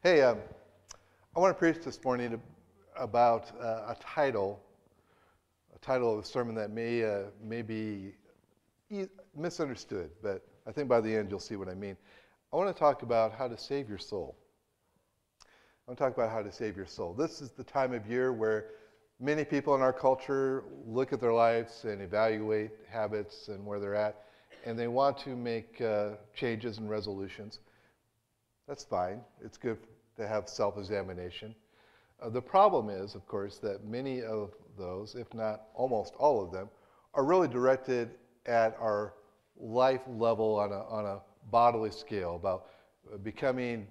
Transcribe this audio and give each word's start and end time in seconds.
Hey, 0.00 0.22
um, 0.22 0.38
I 1.34 1.40
want 1.40 1.52
to 1.56 1.58
preach 1.58 1.84
this 1.84 2.04
morning 2.04 2.40
about 2.96 3.50
uh, 3.60 3.92
a 3.92 3.96
title, 4.00 4.62
a 5.74 5.78
title 5.80 6.12
of 6.12 6.20
a 6.20 6.24
sermon 6.24 6.54
that 6.54 6.70
may, 6.70 7.02
uh, 7.02 7.22
may 7.42 7.62
be 7.62 8.14
e- 8.90 9.06
misunderstood, 9.36 10.10
but 10.22 10.46
I 10.68 10.70
think 10.70 10.88
by 10.88 11.00
the 11.00 11.12
end 11.12 11.32
you'll 11.32 11.40
see 11.40 11.56
what 11.56 11.68
I 11.68 11.74
mean. 11.74 11.96
I 12.52 12.56
want 12.56 12.72
to 12.72 12.78
talk 12.78 13.02
about 13.02 13.32
how 13.32 13.48
to 13.48 13.58
save 13.58 13.88
your 13.88 13.98
soul. 13.98 14.36
I 15.42 15.46
want 15.90 15.98
to 15.98 16.04
talk 16.04 16.14
about 16.14 16.30
how 16.30 16.42
to 16.42 16.52
save 16.52 16.76
your 16.76 16.86
soul. 16.86 17.12
This 17.12 17.40
is 17.40 17.50
the 17.50 17.64
time 17.64 17.92
of 17.92 18.06
year 18.06 18.32
where 18.32 18.66
many 19.18 19.44
people 19.44 19.74
in 19.74 19.80
our 19.82 19.92
culture 19.92 20.62
look 20.86 21.12
at 21.12 21.20
their 21.20 21.34
lives 21.34 21.84
and 21.84 22.00
evaluate 22.00 22.70
habits 22.88 23.48
and 23.48 23.66
where 23.66 23.80
they're 23.80 23.96
at, 23.96 24.22
and 24.64 24.78
they 24.78 24.86
want 24.86 25.18
to 25.18 25.34
make 25.34 25.80
uh, 25.80 26.10
changes 26.36 26.78
and 26.78 26.88
resolutions. 26.88 27.58
That's 28.68 28.84
fine. 28.84 29.22
It's 29.42 29.56
good 29.56 29.78
to 30.18 30.28
have 30.28 30.46
self 30.48 30.76
examination. 30.76 31.54
Uh, 32.20 32.28
the 32.28 32.42
problem 32.42 32.90
is, 32.90 33.14
of 33.14 33.26
course, 33.26 33.56
that 33.58 33.84
many 33.84 34.22
of 34.22 34.52
those, 34.76 35.14
if 35.14 35.32
not 35.32 35.62
almost 35.74 36.14
all 36.18 36.44
of 36.44 36.52
them, 36.52 36.68
are 37.14 37.24
really 37.24 37.48
directed 37.48 38.10
at 38.44 38.76
our 38.78 39.14
life 39.58 40.02
level 40.06 40.56
on 40.56 40.72
a, 40.72 40.82
on 40.84 41.06
a 41.06 41.20
bodily 41.50 41.90
scale 41.90 42.36
about 42.36 42.66
uh, 43.12 43.16
becoming, 43.16 43.86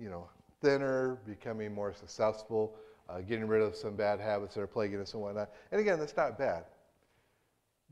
you 0.00 0.08
know, 0.08 0.28
thinner, 0.62 1.18
becoming 1.26 1.74
more 1.74 1.92
successful, 1.92 2.76
uh, 3.10 3.20
getting 3.20 3.46
rid 3.46 3.60
of 3.60 3.76
some 3.76 3.94
bad 3.94 4.20
habits 4.20 4.54
that 4.54 4.62
are 4.62 4.66
plaguing 4.66 5.00
us 5.00 5.12
and 5.12 5.22
whatnot. 5.22 5.50
And 5.70 5.80
again, 5.80 5.98
that's 5.98 6.16
not 6.16 6.38
bad. 6.38 6.64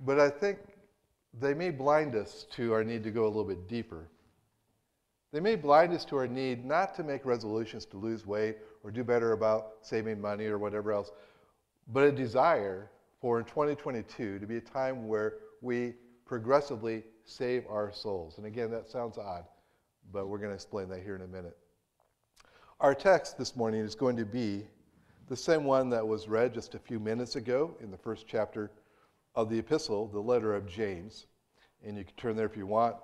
But 0.06 0.19
I 0.19 0.30
think 0.30 0.59
they 1.39 1.53
may 1.53 1.70
blind 1.70 2.14
us 2.14 2.47
to 2.53 2.73
our 2.73 2.83
need 2.83 3.05
to 3.05 3.11
go 3.11 3.25
a 3.25 3.28
little 3.28 3.45
bit 3.45 3.69
deeper 3.69 4.09
they 5.32 5.41
may 5.41 5.56
blind 5.56 5.92
us 5.95 6.04
to 6.04 6.16
our 6.16 6.28
need 6.28 6.64
not 6.64 6.95
to 6.95 7.02
make 7.02 7.24
resolutions 7.24 7.86
to 7.86 7.96
lose 7.96 8.27
weight 8.27 8.59
or 8.84 8.91
do 8.91 9.02
better 9.02 9.32
about 9.32 9.74
saving 9.80 10.20
money 10.20 10.46
or 10.46 10.58
whatever 10.58 10.92
else, 10.92 11.11
but 11.89 12.05
a 12.05 12.12
desire 12.12 12.91
for 13.20 13.39
in 13.39 13.44
2022 13.47 14.39
to 14.39 14.47
be 14.47 14.58
a 14.58 14.61
time 14.61 15.08
where 15.08 15.34
we 15.62 15.94
progressively 16.27 17.02
save 17.24 17.64
our 17.69 17.92
souls. 17.92 18.39
And 18.39 18.47
again, 18.47 18.70
that 18.70 18.89
sounds 18.89 19.16
odd, 19.16 19.44
but 20.12 20.28
we're 20.28 20.39
going 20.39 20.50
to 20.50 20.55
explain 20.55 20.89
that 20.91 21.02
here 21.02 21.16
in 21.16 21.22
a 21.22 21.27
minute. 21.27 21.56
Our 22.80 22.94
text 22.94 23.39
this 23.39 23.56
morning 23.56 23.80
is 23.80 23.94
going 23.94 24.17
to 24.17 24.24
be 24.24 24.67
the 25.28 25.36
same 25.36 25.64
one 25.64 25.89
that 25.91 26.06
was 26.06 26.28
read 26.28 26.52
just 26.52 26.74
a 26.74 26.78
few 26.78 26.98
minutes 26.98 27.36
ago 27.36 27.77
in 27.80 27.91
the 27.91 27.96
first 27.96 28.27
chapter 28.27 28.70
of 29.34 29.48
the 29.48 29.58
epistle, 29.58 30.08
the 30.08 30.20
letter 30.20 30.55
of 30.55 30.67
James. 30.67 31.27
And 31.84 31.96
you 31.96 32.05
can 32.05 32.14
turn 32.17 32.36
there 32.36 32.46
if 32.46 32.56
you 32.56 32.67
want. 32.67 32.96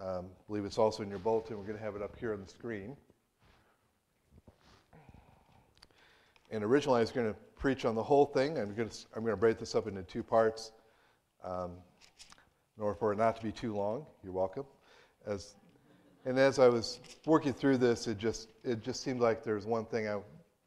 Um, 0.00 0.26
I 0.26 0.42
believe 0.48 0.64
it's 0.64 0.78
also 0.78 1.02
in 1.02 1.10
your 1.10 1.18
bulletin. 1.18 1.58
We're 1.58 1.64
going 1.64 1.76
to 1.76 1.84
have 1.84 1.94
it 1.94 2.00
up 2.00 2.18
here 2.18 2.32
on 2.32 2.40
the 2.40 2.48
screen. 2.48 2.96
And 6.50 6.64
originally, 6.64 6.98
I 6.98 7.00
was 7.00 7.10
going 7.10 7.28
to 7.28 7.36
preach 7.56 7.84
on 7.84 7.94
the 7.94 8.02
whole 8.02 8.24
thing. 8.24 8.58
I'm 8.58 8.74
going 8.74 8.88
to, 8.88 8.96
I'm 9.14 9.22
going 9.22 9.34
to 9.34 9.40
break 9.40 9.58
this 9.58 9.74
up 9.74 9.86
into 9.86 10.02
two 10.02 10.22
parts 10.22 10.72
um, 11.44 11.72
in 12.78 12.82
order 12.82 12.98
for 12.98 13.12
it 13.12 13.18
not 13.18 13.36
to 13.36 13.42
be 13.42 13.52
too 13.52 13.76
long. 13.76 14.06
You're 14.24 14.32
welcome. 14.32 14.64
As, 15.26 15.54
and 16.24 16.38
as 16.38 16.58
I 16.58 16.68
was 16.68 16.98
working 17.26 17.52
through 17.52 17.76
this, 17.76 18.06
it 18.06 18.16
just, 18.16 18.48
it 18.64 18.82
just 18.82 19.02
seemed 19.02 19.20
like 19.20 19.44
there's 19.44 19.66
one 19.66 19.84
thing 19.84 20.08
I 20.08 20.18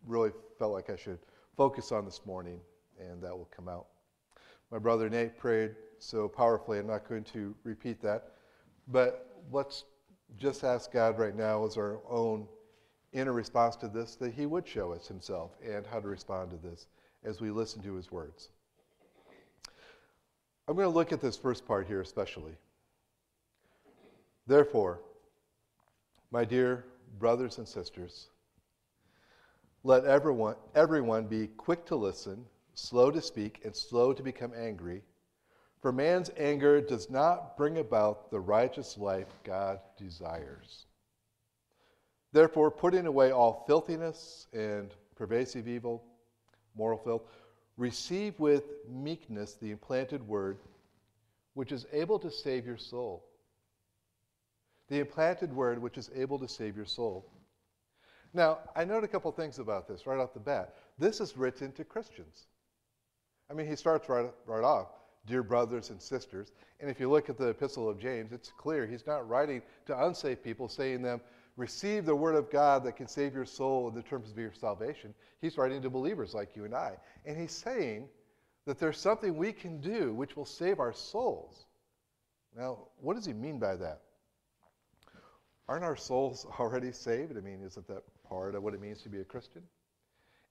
really 0.05 0.31
felt 0.59 0.73
like 0.73 0.91
I 0.91 0.95
should 0.95 1.17
focus 1.57 1.91
on 1.91 2.05
this 2.05 2.21
morning, 2.25 2.59
and 2.99 3.19
that 3.23 3.35
will 3.35 3.49
come 3.55 3.67
out. 3.67 3.87
My 4.71 4.77
brother 4.77 5.09
Nate 5.09 5.39
prayed 5.39 5.71
so 5.97 6.27
powerfully, 6.27 6.77
I'm 6.77 6.87
not 6.87 7.09
going 7.09 7.23
to 7.33 7.55
repeat 7.63 7.99
that. 8.03 8.32
But 8.87 9.41
let's 9.51 9.85
just 10.37 10.63
ask 10.63 10.91
God 10.91 11.17
right 11.17 11.35
now 11.35 11.65
as 11.65 11.77
our 11.77 11.99
own 12.09 12.47
inner 13.13 13.33
response 13.33 13.75
to 13.77 13.87
this 13.87 14.15
that 14.15 14.33
He 14.33 14.45
would 14.45 14.67
show 14.67 14.91
us 14.91 15.07
Himself 15.07 15.51
and 15.63 15.85
how 15.85 15.99
to 15.99 16.07
respond 16.07 16.51
to 16.51 16.57
this 16.57 16.87
as 17.23 17.39
we 17.39 17.51
listen 17.51 17.81
to 17.83 17.95
His 17.95 18.11
words. 18.11 18.49
I'm 20.67 20.75
going 20.75 20.87
to 20.87 20.93
look 20.93 21.11
at 21.11 21.21
this 21.21 21.37
first 21.37 21.65
part 21.65 21.87
here 21.87 22.01
especially. 22.01 22.53
Therefore, 24.47 25.01
my 26.31 26.45
dear 26.45 26.85
brothers 27.19 27.57
and 27.57 27.67
sisters, 27.67 28.27
let 29.83 30.05
everyone, 30.05 30.55
everyone 30.75 31.27
be 31.27 31.47
quick 31.47 31.85
to 31.85 31.95
listen, 31.95 32.45
slow 32.73 33.11
to 33.11 33.21
speak, 33.21 33.61
and 33.65 33.75
slow 33.75 34.13
to 34.13 34.23
become 34.23 34.53
angry 34.57 35.01
for 35.83 35.91
man's 35.91 36.31
anger 36.37 36.79
does 36.79 37.09
not 37.09 37.57
bring 37.57 37.77
about 37.77 38.31
the 38.31 38.39
righteous 38.39 38.97
life 38.97 39.27
God 39.43 39.81
desires. 39.97 40.85
Therefore, 42.31 42.71
putting 42.71 43.05
away 43.05 43.31
all 43.31 43.65
filthiness 43.67 44.47
and 44.53 44.91
pervasive 45.17 45.67
evil, 45.67 46.01
moral 46.73 46.97
filth, 46.97 47.23
receive 47.75 48.39
with 48.39 48.63
meekness 48.89 49.55
the 49.55 49.71
implanted 49.71 50.25
word, 50.25 50.57
which 51.53 51.73
is 51.73 51.85
able 51.91 52.17
to 52.17 52.31
save 52.31 52.65
your 52.65 52.77
soul. 52.77 53.25
The 54.87 55.01
implanted 55.01 55.53
word, 55.53 55.81
which 55.81 55.97
is 55.97 56.09
able 56.15 56.39
to 56.39 56.47
save 56.47 56.77
your 56.77 56.85
soul. 56.85 57.29
Now, 58.33 58.59
I 58.73 58.85
note 58.85 59.03
a 59.03 59.07
couple 59.09 59.29
things 59.33 59.59
about 59.59 59.89
this 59.89 60.07
right 60.07 60.17
off 60.17 60.33
the 60.33 60.39
bat. 60.39 60.75
This 60.97 61.19
is 61.19 61.35
written 61.35 61.73
to 61.73 61.83
Christians. 61.83 62.47
I 63.51 63.53
mean, 63.53 63.67
he 63.67 63.75
starts 63.75 64.07
right, 64.07 64.31
right 64.47 64.63
off 64.63 64.87
dear 65.25 65.43
brothers 65.43 65.89
and 65.89 66.01
sisters. 66.01 66.51
And 66.79 66.89
if 66.89 66.99
you 66.99 67.09
look 67.09 67.29
at 67.29 67.37
the 67.37 67.47
epistle 67.47 67.89
of 67.89 67.99
James, 67.99 68.31
it's 68.31 68.51
clear 68.57 68.85
he's 68.85 69.07
not 69.07 69.27
writing 69.27 69.61
to 69.85 70.05
unsaved 70.05 70.43
people 70.43 70.67
saying 70.67 71.01
them, 71.01 71.21
receive 71.55 72.05
the 72.05 72.15
word 72.15 72.35
of 72.35 72.51
God 72.51 72.83
that 72.83 72.97
can 72.97 73.07
save 73.07 73.33
your 73.33 73.45
soul 73.45 73.87
in 73.87 73.95
the 73.95 74.01
terms 74.01 74.31
of 74.31 74.37
your 74.37 74.53
salvation. 74.53 75.13
He's 75.39 75.57
writing 75.57 75.81
to 75.83 75.89
believers 75.89 76.33
like 76.33 76.55
you 76.55 76.65
and 76.65 76.73
I. 76.73 76.97
And 77.25 77.37
he's 77.37 77.51
saying 77.51 78.09
that 78.65 78.79
there's 78.79 78.97
something 78.97 79.37
we 79.37 79.51
can 79.51 79.79
do 79.79 80.13
which 80.13 80.35
will 80.35 80.45
save 80.45 80.79
our 80.79 80.93
souls. 80.93 81.65
Now, 82.55 82.87
what 82.99 83.15
does 83.15 83.25
he 83.25 83.33
mean 83.33 83.59
by 83.59 83.75
that? 83.75 84.01
Aren't 85.67 85.83
our 85.83 85.95
souls 85.95 86.45
already 86.59 86.91
saved? 86.91 87.37
I 87.37 87.41
mean, 87.41 87.61
isn't 87.63 87.87
that 87.87 88.03
part 88.27 88.55
of 88.55 88.63
what 88.63 88.73
it 88.73 88.81
means 88.81 89.01
to 89.03 89.09
be 89.09 89.21
a 89.21 89.25
Christian? 89.25 89.63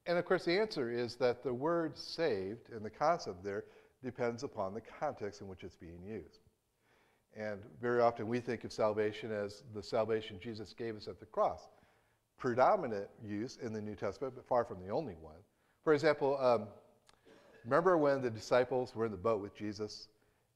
And 0.06 0.18
of 0.18 0.24
course, 0.24 0.44
the 0.44 0.58
answer 0.58 0.90
is 0.90 1.16
that 1.16 1.44
the 1.44 1.54
word 1.54 1.96
saved 1.96 2.70
and 2.70 2.84
the 2.84 2.90
concept 2.90 3.44
there 3.44 3.64
depends 4.04 4.42
upon 4.42 4.74
the 4.74 4.80
context 4.80 5.40
in 5.40 5.48
which 5.48 5.64
it's 5.64 5.76
being 5.76 6.02
used. 6.04 6.40
And 7.36 7.60
very 7.80 8.00
often 8.00 8.28
we 8.28 8.40
think 8.40 8.64
of 8.64 8.72
salvation 8.72 9.32
as 9.32 9.62
the 9.74 9.82
salvation 9.82 10.38
Jesus 10.40 10.74
gave 10.74 10.96
us 10.96 11.08
at 11.08 11.18
the 11.18 11.26
cross. 11.26 11.68
Predominant 12.38 13.08
use 13.24 13.58
in 13.62 13.72
the 13.72 13.80
New 13.80 13.94
Testament, 13.94 14.34
but 14.34 14.46
far 14.46 14.64
from 14.64 14.84
the 14.84 14.90
only 14.90 15.14
one. 15.20 15.38
For 15.84 15.94
example, 15.94 16.38
um, 16.40 16.66
remember 17.64 17.96
when 17.96 18.20
the 18.20 18.30
disciples 18.30 18.94
were 18.94 19.06
in 19.06 19.12
the 19.12 19.16
boat 19.16 19.40
with 19.40 19.56
Jesus 19.56 20.08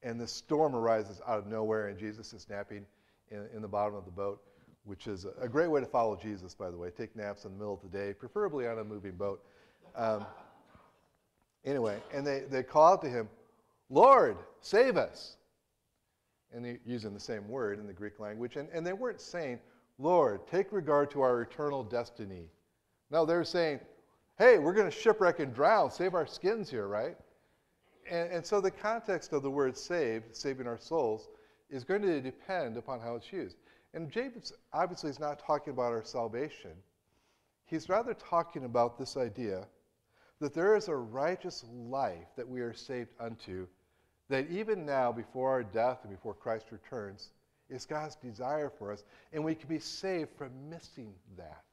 and 0.03 0.19
the 0.19 0.27
storm 0.27 0.75
arises 0.75 1.21
out 1.27 1.39
of 1.39 1.47
nowhere 1.47 1.87
and 1.87 1.97
Jesus 1.97 2.33
is 2.33 2.47
napping 2.49 2.85
in, 3.31 3.47
in 3.55 3.61
the 3.61 3.67
bottom 3.67 3.95
of 3.95 4.05
the 4.05 4.11
boat, 4.11 4.41
which 4.85 5.07
is 5.07 5.25
a 5.41 5.47
great 5.47 5.69
way 5.69 5.79
to 5.81 5.87
follow 5.87 6.15
Jesus, 6.15 6.53
by 6.53 6.69
the 6.69 6.77
way. 6.77 6.89
Take 6.91 7.15
naps 7.15 7.45
in 7.45 7.51
the 7.51 7.57
middle 7.57 7.73
of 7.73 7.81
the 7.81 7.97
day, 7.97 8.13
preferably 8.13 8.67
on 8.67 8.77
a 8.79 8.83
moving 8.83 9.13
boat. 9.13 9.43
Um, 9.95 10.25
anyway, 11.65 11.97
and 12.13 12.25
they, 12.25 12.43
they 12.49 12.63
call 12.63 12.93
out 12.93 13.01
to 13.01 13.09
him, 13.09 13.29
Lord, 13.89 14.37
save 14.61 14.97
us. 14.97 15.37
And 16.53 16.63
they're 16.63 16.79
using 16.85 17.13
the 17.13 17.19
same 17.19 17.47
word 17.49 17.79
in 17.79 17.87
the 17.87 17.93
Greek 17.93 18.19
language. 18.19 18.55
And, 18.55 18.69
and 18.73 18.85
they 18.85 18.93
weren't 18.93 19.21
saying, 19.21 19.59
Lord, 19.99 20.47
take 20.47 20.71
regard 20.71 21.11
to 21.11 21.21
our 21.21 21.41
eternal 21.41 21.83
destiny. 21.83 22.49
No, 23.09 23.25
they're 23.25 23.43
saying, 23.43 23.79
hey, 24.37 24.59
we're 24.59 24.73
going 24.73 24.89
to 24.89 24.95
shipwreck 24.95 25.39
and 25.39 25.53
drown, 25.53 25.91
save 25.91 26.13
our 26.13 26.27
skins 26.27 26.69
here, 26.69 26.87
right? 26.87 27.17
And, 28.09 28.31
and 28.31 28.45
so 28.45 28.61
the 28.61 28.71
context 28.71 29.33
of 29.33 29.43
the 29.43 29.51
word 29.51 29.77
saved, 29.77 30.35
saving 30.35 30.67
our 30.67 30.77
souls, 30.77 31.27
is 31.69 31.83
going 31.83 32.01
to 32.03 32.21
depend 32.21 32.77
upon 32.77 32.99
how 32.99 33.15
it's 33.15 33.31
used. 33.31 33.57
And 33.93 34.11
James 34.11 34.53
obviously 34.73 35.09
is 35.09 35.19
not 35.19 35.39
talking 35.39 35.73
about 35.73 35.91
our 35.91 36.03
salvation. 36.03 36.71
He's 37.65 37.89
rather 37.89 38.13
talking 38.13 38.63
about 38.63 38.97
this 38.97 39.17
idea 39.17 39.65
that 40.39 40.53
there 40.53 40.75
is 40.75 40.87
a 40.87 40.95
righteous 40.95 41.65
life 41.71 42.27
that 42.35 42.47
we 42.47 42.61
are 42.61 42.73
saved 42.73 43.09
unto 43.19 43.67
that 44.29 44.49
even 44.49 44.85
now, 44.85 45.11
before 45.11 45.51
our 45.51 45.63
death 45.63 45.99
and 46.03 46.11
before 46.11 46.33
Christ 46.33 46.67
returns, 46.71 47.31
is 47.69 47.85
God's 47.85 48.15
desire 48.15 48.69
for 48.69 48.91
us, 48.91 49.03
and 49.33 49.43
we 49.43 49.55
can 49.55 49.67
be 49.67 49.79
saved 49.79 50.29
from 50.37 50.69
missing 50.69 51.13
that. 51.37 51.63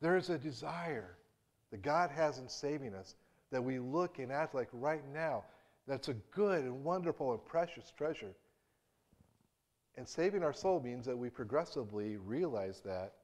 There 0.00 0.16
is 0.16 0.30
a 0.30 0.38
desire 0.38 1.16
that 1.70 1.82
God 1.82 2.10
has 2.10 2.38
in 2.38 2.48
saving 2.48 2.94
us 2.94 3.16
that 3.50 3.62
we 3.62 3.78
look 3.78 4.18
and 4.18 4.30
act 4.30 4.54
like 4.54 4.68
right 4.72 5.02
now. 5.12 5.44
That's 5.86 6.08
a 6.08 6.14
good 6.30 6.62
and 6.62 6.84
wonderful 6.84 7.32
and 7.32 7.44
precious 7.44 7.92
treasure. 7.96 8.34
And 9.96 10.06
saving 10.06 10.44
our 10.44 10.52
soul 10.52 10.80
means 10.80 11.06
that 11.06 11.18
we 11.18 11.30
progressively 11.30 12.16
realize 12.16 12.80
that 12.84 13.14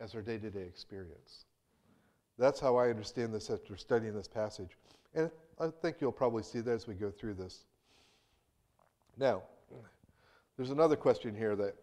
as 0.00 0.14
our 0.14 0.22
day 0.22 0.38
to 0.38 0.50
day 0.50 0.62
experience. 0.62 1.44
That's 2.38 2.60
how 2.60 2.76
I 2.76 2.90
understand 2.90 3.32
this 3.32 3.48
after 3.50 3.76
studying 3.76 4.14
this 4.14 4.28
passage. 4.28 4.76
And 5.14 5.30
I 5.58 5.68
think 5.82 5.96
you'll 6.00 6.12
probably 6.12 6.42
see 6.42 6.60
that 6.60 6.70
as 6.70 6.86
we 6.86 6.94
go 6.94 7.10
through 7.10 7.34
this. 7.34 7.64
Now, 9.16 9.42
there's 10.56 10.70
another 10.70 10.96
question 10.96 11.34
here 11.34 11.56
that 11.56 11.74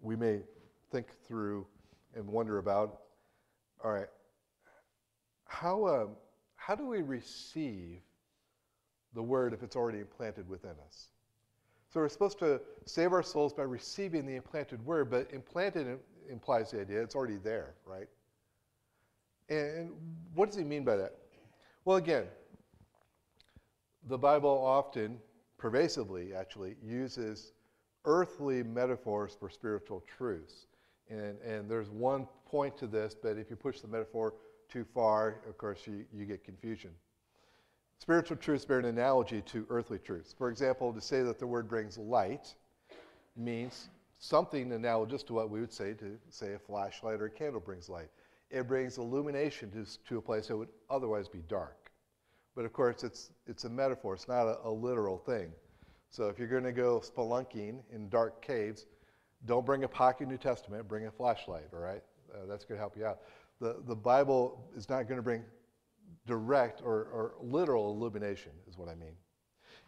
we 0.00 0.16
may 0.16 0.40
think 0.90 1.08
through 1.26 1.66
and 2.14 2.26
wonder 2.26 2.58
about, 2.58 3.00
all 3.84 3.92
right, 3.92 4.08
how, 5.46 5.86
um, 5.86 6.08
how 6.56 6.74
do 6.74 6.86
we 6.86 7.02
receive 7.02 8.00
the 9.14 9.22
word 9.22 9.52
if 9.52 9.62
it's 9.62 9.76
already 9.76 9.98
implanted 9.98 10.48
within 10.48 10.74
us? 10.86 11.08
So 11.92 12.00
we're 12.00 12.08
supposed 12.08 12.38
to 12.40 12.60
save 12.84 13.12
our 13.12 13.22
souls 13.22 13.52
by 13.52 13.62
receiving 13.62 14.26
the 14.26 14.36
implanted 14.36 14.84
word, 14.84 15.10
but 15.10 15.30
implanted 15.32 15.98
implies 16.28 16.70
the 16.70 16.80
idea 16.80 17.02
it's 17.02 17.14
already 17.14 17.36
there, 17.36 17.74
right? 17.84 18.08
And 19.48 19.92
what 20.34 20.46
does 20.46 20.56
he 20.56 20.64
mean 20.64 20.84
by 20.84 20.96
that? 20.96 21.14
Well, 21.84 21.96
again, 21.96 22.24
the 24.06 24.18
Bible 24.18 24.50
often, 24.50 25.18
pervasively 25.58 26.34
actually, 26.34 26.76
uses 26.82 27.52
earthly 28.04 28.62
metaphors 28.62 29.36
for 29.38 29.50
spiritual 29.50 30.04
truths. 30.06 30.66
And, 31.08 31.38
and 31.40 31.68
there's 31.68 31.90
one 31.90 32.26
point 32.46 32.76
to 32.78 32.86
this, 32.86 33.14
but 33.20 33.36
if 33.36 33.50
you 33.50 33.56
push 33.56 33.80
the 33.80 33.88
metaphor 33.88 34.34
too 34.68 34.84
far, 34.84 35.40
of 35.48 35.58
course, 35.58 35.86
you, 35.86 36.04
you 36.12 36.24
get 36.24 36.44
confusion. 36.44 36.90
Spiritual 37.98 38.36
truths 38.36 38.64
bear 38.64 38.78
an 38.78 38.84
analogy 38.84 39.40
to 39.42 39.66
earthly 39.70 39.98
truths. 39.98 40.34
For 40.36 40.50
example, 40.50 40.92
to 40.92 41.00
say 41.00 41.22
that 41.22 41.38
the 41.38 41.46
word 41.46 41.68
brings 41.68 41.96
light 41.96 42.54
means 43.36 43.88
something 44.18 44.72
analogous 44.72 45.22
to 45.24 45.32
what 45.34 45.50
we 45.50 45.60
would 45.60 45.72
say 45.72 45.94
to 45.94 46.18
say 46.30 46.54
a 46.54 46.58
flashlight 46.58 47.20
or 47.20 47.26
a 47.26 47.30
candle 47.30 47.60
brings 47.60 47.88
light. 47.88 48.08
It 48.50 48.68
brings 48.68 48.98
illumination 48.98 49.70
to, 49.72 50.04
to 50.08 50.18
a 50.18 50.22
place 50.22 50.48
that 50.48 50.56
would 50.56 50.68
otherwise 50.88 51.28
be 51.28 51.42
dark. 51.48 51.85
But 52.56 52.64
of 52.64 52.72
course, 52.72 53.04
it's, 53.04 53.30
it's 53.46 53.64
a 53.64 53.68
metaphor, 53.68 54.14
it's 54.14 54.26
not 54.26 54.46
a, 54.46 54.58
a 54.64 54.70
literal 54.70 55.18
thing. 55.18 55.52
So 56.10 56.28
if 56.28 56.38
you're 56.38 56.48
going 56.48 56.64
to 56.64 56.72
go 56.72 57.00
spelunking 57.00 57.80
in 57.92 58.08
dark 58.08 58.40
caves, 58.44 58.86
don't 59.44 59.66
bring 59.66 59.84
a 59.84 59.88
pocket 59.88 60.26
New 60.26 60.38
Testament, 60.38 60.88
bring 60.88 61.06
a 61.06 61.10
flashlight, 61.10 61.66
all 61.74 61.80
right? 61.80 62.02
Uh, 62.34 62.46
that's 62.48 62.64
going 62.64 62.76
to 62.76 62.80
help 62.80 62.96
you 62.96 63.04
out. 63.04 63.20
The, 63.60 63.76
the 63.86 63.94
Bible 63.94 64.68
is 64.74 64.88
not 64.88 65.04
going 65.04 65.16
to 65.16 65.22
bring 65.22 65.44
direct 66.26 66.80
or, 66.82 67.08
or 67.12 67.34
literal 67.42 67.92
illumination, 67.92 68.52
is 68.68 68.78
what 68.78 68.88
I 68.88 68.94
mean. 68.94 69.14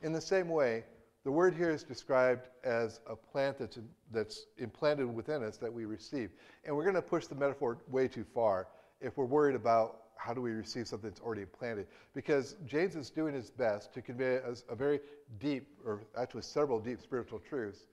In 0.03 0.12
the 0.12 0.21
same 0.21 0.49
way, 0.49 0.85
the 1.25 1.32
word 1.32 1.55
here 1.55 1.71
is 1.71 1.82
described 1.82 2.49
as 2.64 3.00
a 3.09 3.17
plant 3.17 3.59
that's, 3.59 3.79
that's 4.12 4.47
implanted 4.59 5.12
within 5.12 5.43
us 5.43 5.56
that 5.56 5.73
we 5.73 5.87
receive. 5.87 6.31
And 6.64 6.76
we're 6.76 6.85
going 6.85 6.94
to 6.94 7.03
push 7.03 7.26
the 7.26 7.35
metaphor 7.35 7.79
way 7.88 8.09
too 8.09 8.25
far 8.35 8.69
if 9.00 9.17
we're 9.17 9.25
worried 9.25 9.56
about 9.56 10.03
how 10.19 10.35
do 10.35 10.41
we 10.41 10.50
receive 10.50 10.87
something 10.87 11.09
that's 11.09 11.20
already 11.20 11.43
implanted. 11.43 11.87
Because 12.15 12.56
James 12.67 12.97
is 12.97 13.09
doing 13.09 13.35
his 13.35 13.50
best 13.50 13.94
to 13.94 14.03
convey 14.03 14.37
a, 14.37 14.55
a 14.70 14.75
very 14.75 15.00
deep, 15.38 15.69
or 15.87 16.03
actually 16.17 16.43
several 16.43 16.79
deep 16.81 17.00
spiritual 17.00 17.38
truths. 17.38 17.87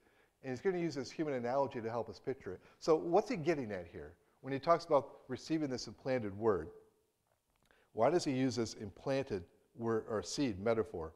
And 0.43 0.51
he's 0.51 0.61
going 0.61 0.75
to 0.75 0.81
use 0.81 0.95
this 0.95 1.09
human 1.09 1.35
analogy 1.35 1.81
to 1.81 1.89
help 1.89 2.09
us 2.09 2.19
picture 2.19 2.53
it. 2.53 2.59
So, 2.79 2.95
what's 2.95 3.29
he 3.29 3.35
getting 3.35 3.71
at 3.71 3.87
here 3.91 4.13
when 4.41 4.53
he 4.53 4.59
talks 4.59 4.85
about 4.85 5.09
receiving 5.27 5.69
this 5.69 5.87
implanted 5.87 6.37
word? 6.37 6.69
Why 7.93 8.09
does 8.09 8.25
he 8.25 8.31
use 8.31 8.55
this 8.55 8.73
implanted 8.73 9.43
word 9.77 10.05
or 10.09 10.21
seed 10.21 10.59
metaphor? 10.59 11.13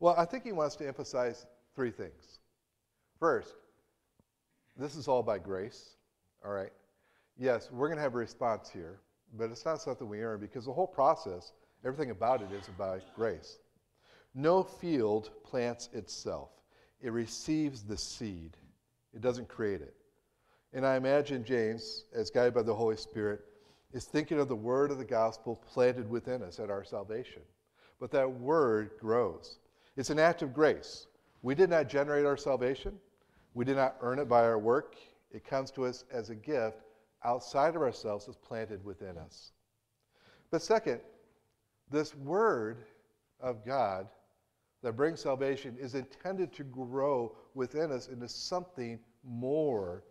Well, 0.00 0.14
I 0.18 0.24
think 0.24 0.44
he 0.44 0.52
wants 0.52 0.76
to 0.76 0.86
emphasize 0.86 1.46
three 1.74 1.90
things. 1.90 2.40
First, 3.18 3.54
this 4.76 4.96
is 4.96 5.08
all 5.08 5.22
by 5.22 5.38
grace, 5.38 5.90
all 6.44 6.52
right? 6.52 6.72
Yes, 7.38 7.70
we're 7.70 7.88
going 7.88 7.98
to 7.98 8.02
have 8.02 8.14
a 8.14 8.18
response 8.18 8.68
here, 8.68 9.00
but 9.36 9.50
it's 9.50 9.64
not 9.64 9.82
something 9.82 10.08
we 10.08 10.22
earn 10.22 10.40
because 10.40 10.64
the 10.64 10.72
whole 10.72 10.86
process, 10.86 11.52
everything 11.84 12.10
about 12.10 12.42
it 12.42 12.52
is 12.52 12.68
by 12.78 13.00
grace. 13.14 13.58
No 14.34 14.62
field 14.62 15.30
plants 15.44 15.88
itself, 15.92 16.50
it 17.00 17.12
receives 17.12 17.82
the 17.82 17.96
seed, 17.96 18.56
it 19.14 19.20
doesn't 19.20 19.48
create 19.48 19.80
it. 19.80 19.94
And 20.72 20.86
I 20.86 20.96
imagine 20.96 21.44
James, 21.44 22.04
as 22.14 22.30
guided 22.30 22.54
by 22.54 22.62
the 22.62 22.74
Holy 22.74 22.96
Spirit, 22.96 23.40
is 23.92 24.04
thinking 24.04 24.38
of 24.38 24.48
the 24.48 24.56
word 24.56 24.90
of 24.90 24.98
the 24.98 25.04
gospel 25.04 25.56
planted 25.66 26.08
within 26.10 26.42
us 26.42 26.60
at 26.60 26.70
our 26.70 26.84
salvation. 26.84 27.42
But 27.98 28.10
that 28.12 28.30
word 28.30 28.90
grows. 29.00 29.58
It's 29.96 30.10
an 30.10 30.18
act 30.18 30.42
of 30.42 30.52
grace. 30.52 31.06
We 31.42 31.54
did 31.54 31.70
not 31.70 31.88
generate 31.88 32.26
our 32.26 32.36
salvation, 32.36 32.98
we 33.54 33.64
did 33.64 33.76
not 33.76 33.96
earn 34.02 34.18
it 34.18 34.28
by 34.28 34.42
our 34.42 34.58
work. 34.58 34.96
It 35.30 35.44
comes 35.44 35.70
to 35.72 35.84
us 35.84 36.04
as 36.12 36.30
a 36.30 36.34
gift 36.34 36.78
outside 37.24 37.76
of 37.76 37.82
ourselves, 37.82 38.28
is 38.28 38.36
planted 38.36 38.84
within 38.84 39.18
us. 39.18 39.52
But 40.50 40.62
second, 40.62 41.00
this 41.90 42.14
word 42.14 42.78
of 43.40 43.64
God 43.64 44.08
that 44.82 44.92
brings 44.92 45.20
salvation 45.20 45.76
is 45.80 45.94
intended 45.94 46.52
to 46.54 46.64
grow 46.64 47.34
within 47.54 47.90
us 47.90 48.08
into 48.08 48.28
something 48.28 48.98
more 49.24 50.04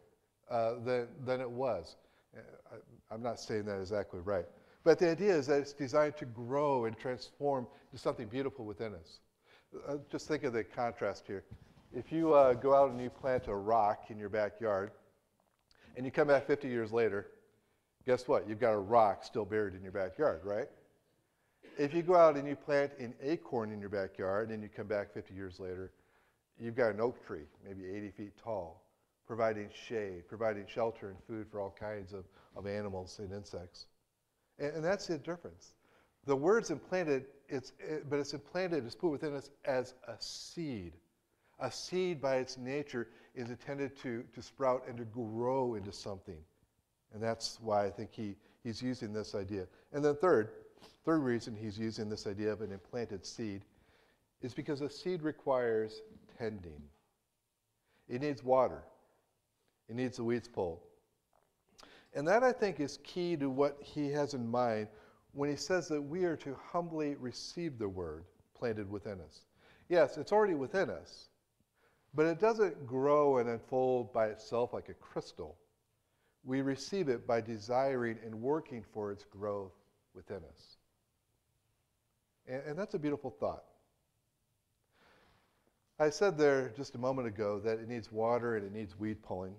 uh, 0.50 0.76
than, 0.86 1.08
than 1.26 1.42
it 1.42 1.50
was. 1.50 1.96
Uh, 2.36 2.42
I, 2.72 3.14
I'm 3.14 3.24
not 3.24 3.40
saying 3.40 3.66
that 3.66 3.80
exactly 3.80 4.20
right. 4.20 4.46
But 4.84 5.00
the 5.00 5.10
idea 5.10 5.36
is 5.36 5.48
that 5.48 5.60
it's 5.60 5.74
designed 5.74 6.18
to 6.18 6.26
grow 6.26 6.86
and 6.86 6.98
transform 6.98 7.68
into 7.92 8.02
something 8.02 8.28
beautiful 8.28 8.66
within 8.66 8.94
us. 8.94 9.20
Uh, 9.88 9.98
just 10.10 10.28
think 10.28 10.44
of 10.44 10.54
the 10.54 10.64
contrast 10.64 11.26
here. 11.28 11.44
If 11.94 12.12
you 12.12 12.34
uh, 12.34 12.54
go 12.54 12.74
out 12.74 12.92
and 12.92 13.02
you 13.02 13.10
plant 13.10 13.48
a 13.48 13.56
rock 13.56 14.06
in 14.10 14.18
your 14.18 14.30
backyard, 14.30 14.92
and 15.98 16.06
you 16.06 16.12
come 16.12 16.28
back 16.28 16.46
50 16.46 16.68
years 16.68 16.94
later, 16.94 17.28
guess 18.06 18.28
what? 18.28 18.48
You've 18.48 18.60
got 18.60 18.74
a 18.74 18.78
rock 18.78 19.24
still 19.24 19.46
buried 19.46 19.74
in 19.74 19.82
your 19.82 19.92
backyard, 19.92 20.42
right? 20.44 20.70
If 21.78 21.94
you 21.94 22.04
go 22.04 22.16
out 22.16 22.38
and 22.38 22.48
you 22.48 22.56
plant 22.56 22.92
an 23.00 23.16
acorn 23.22 23.72
in 23.72 23.80
your 23.80 23.90
backyard 23.90 24.52
and 24.52 24.62
you 24.62 24.70
come 24.70 24.88
back 24.88 25.12
50 25.14 25.34
years 25.34 25.60
later, 25.60 25.92
you've 26.60 26.76
got 26.76 26.94
an 26.94 27.02
oak 27.02 27.26
tree, 27.26 27.46
maybe 27.68 27.90
80 27.90 28.12
feet 28.12 28.34
tall, 28.42 28.84
providing 29.26 29.70
shade, 29.88 30.28
providing 30.30 30.66
shelter 30.68 31.10
and 31.10 31.18
food 31.28 31.48
for 31.52 31.60
all 31.60 31.76
kinds 31.78 32.14
of, 32.14 32.26
of 32.56 32.68
animals 32.68 33.20
and 33.20 33.34
insects. 33.34 33.88
And, 34.60 34.76
and 34.76 34.86
that's 34.86 35.08
the 35.08 35.18
difference. 35.18 35.74
The 36.26 36.36
word's 36.36 36.70
implanted, 36.70 37.26
it's, 37.50 37.74
it, 37.80 38.08
but 38.08 38.20
it's 38.20 38.34
implanted, 38.34 38.86
it's 38.86 38.96
put 38.96 39.10
within 39.10 39.36
us 39.36 39.50
as 39.66 39.96
a 40.08 40.14
seed. 40.20 40.94
A 41.60 41.72
seed, 41.72 42.22
by 42.22 42.36
its 42.36 42.56
nature, 42.58 43.08
is 43.38 43.52
intended 43.52 43.96
to, 44.02 44.24
to 44.34 44.42
sprout 44.42 44.84
and 44.88 44.98
to 44.98 45.06
grow 45.06 45.76
into 45.76 45.94
something. 45.94 46.40
And 47.14 47.22
that's 47.22 47.60
why 47.62 47.86
I 47.86 47.90
think 47.90 48.10
he, 48.12 48.36
he's 48.64 48.82
using 48.82 49.14
this 49.14 49.36
idea. 49.36 49.68
And 49.94 50.04
then, 50.04 50.16
third, 50.16 50.50
third 51.06 51.20
reason 51.20 51.56
he's 51.56 51.78
using 51.78 52.10
this 52.10 52.26
idea 52.26 52.52
of 52.52 52.62
an 52.62 52.72
implanted 52.72 53.26
seed 53.26 53.62
is 54.42 54.54
because 54.54 54.82
a 54.82 54.90
seed 54.90 55.22
requires 55.22 56.02
tending. 56.38 56.82
It 58.10 58.22
needs 58.22 58.44
water, 58.44 58.84
it 59.88 59.96
needs 59.96 60.18
the 60.18 60.24
weeds 60.24 60.48
pulled. 60.48 60.82
And 62.14 62.28
that, 62.28 62.44
I 62.44 62.52
think, 62.52 62.80
is 62.80 62.98
key 63.04 63.38
to 63.38 63.50
what 63.50 63.78
he 63.80 64.10
has 64.12 64.34
in 64.34 64.50
mind 64.50 64.88
when 65.34 65.50
he 65.50 65.56
says 65.56 65.88
that 65.90 66.02
we 66.02 66.24
are 66.24 66.38
to 66.38 66.58
humbly 66.72 67.16
receive 67.20 67.78
the 67.78 67.88
word 67.88 68.24
planted 68.56 68.90
within 68.90 69.22
us. 69.22 69.42
Yes, 69.90 70.18
it's 70.18 70.32
already 70.32 70.56
within 70.56 70.90
us, 70.90 71.30
but 72.14 72.26
it 72.26 72.40
doesn't 72.40 72.88
grow 72.88 73.38
and 73.38 73.50
unfold 73.50 74.14
by 74.14 74.28
itself 74.28 74.74
like 74.74 74.90
a 74.90 74.94
crystal. 74.94 75.58
We 76.44 76.62
receive 76.62 77.10
it 77.10 77.28
by 77.28 77.42
desiring 77.42 78.18
and 78.26 78.42
working 78.42 78.84
for 78.94 79.12
its 79.12 79.24
growth 79.26 79.74
within 80.14 80.38
us. 80.38 80.78
And, 82.48 82.62
and 82.68 82.80
that's 82.80 82.94
a 82.94 83.00
beautiful 83.00 83.30
thought. 83.30 83.64
I 86.00 86.10
said 86.12 86.38
there 86.38 86.72
just 86.78 86.96
a 86.96 87.00
moment 87.00 87.28
ago 87.28 87.60
that 87.60 87.80
it 87.80 87.88
needs 87.88 88.12
water 88.12 88.56
and 88.56 88.66
it 88.66 88.72
needs 88.72 88.98
weed 89.00 89.24
pulling. 89.24 89.56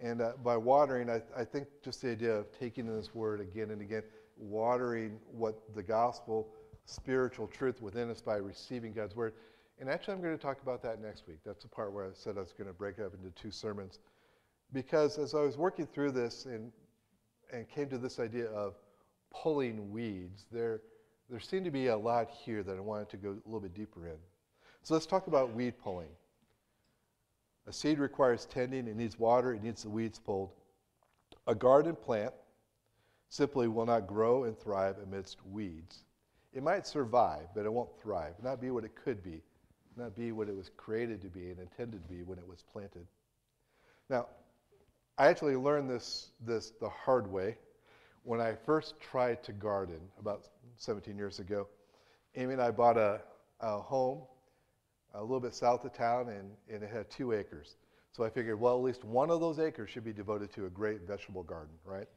And 0.00 0.20
uh, 0.20 0.32
by 0.44 0.56
watering, 0.56 1.10
I, 1.10 1.22
I 1.36 1.44
think 1.44 1.66
just 1.82 2.02
the 2.02 2.10
idea 2.10 2.32
of 2.32 2.46
taking 2.58 2.86
in 2.86 2.96
this 2.96 3.14
word 3.14 3.40
again 3.40 3.70
and 3.70 3.80
again, 3.80 4.02
watering 4.36 5.18
what 5.32 5.74
the 5.74 5.82
gospel, 5.82 6.48
spiritual 6.84 7.46
truth 7.48 7.80
within 7.80 8.10
us 8.10 8.20
by 8.20 8.36
receiving 8.36 8.92
God's 8.92 9.16
word. 9.16 9.34
And 9.78 9.90
actually, 9.90 10.14
I'm 10.14 10.22
going 10.22 10.36
to 10.36 10.42
talk 10.42 10.62
about 10.62 10.82
that 10.82 11.02
next 11.02 11.26
week. 11.28 11.38
That's 11.44 11.62
the 11.62 11.68
part 11.68 11.92
where 11.92 12.06
I 12.06 12.08
said 12.14 12.36
I 12.38 12.40
was 12.40 12.52
going 12.52 12.68
to 12.68 12.72
break 12.72 12.98
up 12.98 13.12
into 13.14 13.30
two 13.30 13.50
sermons. 13.50 13.98
Because 14.72 15.18
as 15.18 15.34
I 15.34 15.40
was 15.40 15.56
working 15.56 15.86
through 15.86 16.12
this 16.12 16.46
and, 16.46 16.72
and 17.52 17.68
came 17.68 17.88
to 17.90 17.98
this 17.98 18.18
idea 18.18 18.46
of 18.46 18.74
pulling 19.30 19.90
weeds, 19.90 20.46
there, 20.50 20.80
there 21.28 21.40
seemed 21.40 21.66
to 21.66 21.70
be 21.70 21.88
a 21.88 21.96
lot 21.96 22.28
here 22.30 22.62
that 22.62 22.76
I 22.76 22.80
wanted 22.80 23.10
to 23.10 23.16
go 23.16 23.30
a 23.30 23.46
little 23.46 23.60
bit 23.60 23.74
deeper 23.74 24.06
in. 24.06 24.16
So 24.82 24.94
let's 24.94 25.06
talk 25.06 25.26
about 25.26 25.54
weed 25.54 25.74
pulling. 25.78 26.08
A 27.66 27.72
seed 27.72 27.98
requires 27.98 28.46
tending, 28.46 28.86
it 28.86 28.96
needs 28.96 29.18
water, 29.18 29.52
it 29.52 29.62
needs 29.62 29.82
the 29.82 29.90
weeds 29.90 30.18
pulled. 30.18 30.52
A 31.46 31.54
garden 31.54 31.96
plant 31.96 32.32
simply 33.28 33.68
will 33.68 33.86
not 33.86 34.06
grow 34.06 34.44
and 34.44 34.56
thrive 34.58 34.96
amidst 35.02 35.44
weeds. 35.46 36.04
It 36.52 36.62
might 36.62 36.86
survive, 36.86 37.48
but 37.54 37.66
it 37.66 37.72
won't 37.72 37.90
thrive, 38.00 38.34
not 38.42 38.60
be 38.60 38.70
what 38.70 38.84
it 38.84 38.94
could 38.94 39.22
be, 39.22 39.42
not 39.96 40.14
be 40.14 40.32
what 40.32 40.48
it 40.48 40.56
was 40.56 40.70
created 40.76 41.22
to 41.22 41.28
be 41.28 41.50
and 41.50 41.58
intended 41.58 42.02
to 42.02 42.08
be 42.08 42.22
when 42.22 42.38
it 42.38 42.46
was 42.46 42.62
planted. 42.72 43.06
Now, 44.08 44.26
I 45.18 45.28
actually 45.28 45.56
learned 45.56 45.88
this, 45.88 46.28
this 46.44 46.72
the 46.80 46.88
hard 46.88 47.30
way 47.30 47.56
when 48.22 48.40
I 48.40 48.54
first 48.66 49.00
tried 49.00 49.42
to 49.44 49.52
garden 49.52 50.00
about 50.20 50.48
17 50.76 51.16
years 51.16 51.38
ago. 51.38 51.68
Amy 52.34 52.52
and 52.52 52.62
I 52.62 52.70
bought 52.70 52.98
a, 52.98 53.20
a 53.60 53.78
home 53.78 54.22
a 55.14 55.22
little 55.22 55.40
bit 55.40 55.54
south 55.54 55.84
of 55.84 55.92
town, 55.92 56.28
and, 56.28 56.50
and 56.70 56.82
it 56.82 56.90
had 56.90 57.08
two 57.10 57.32
acres. 57.32 57.76
So 58.12 58.24
I 58.24 58.30
figured, 58.30 58.60
well, 58.60 58.76
at 58.76 58.82
least 58.82 59.04
one 59.04 59.30
of 59.30 59.40
those 59.40 59.58
acres 59.58 59.90
should 59.90 60.04
be 60.04 60.12
devoted 60.12 60.52
to 60.54 60.66
a 60.66 60.70
great 60.70 61.02
vegetable 61.02 61.42
garden, 61.42 61.74
right? 61.84 62.08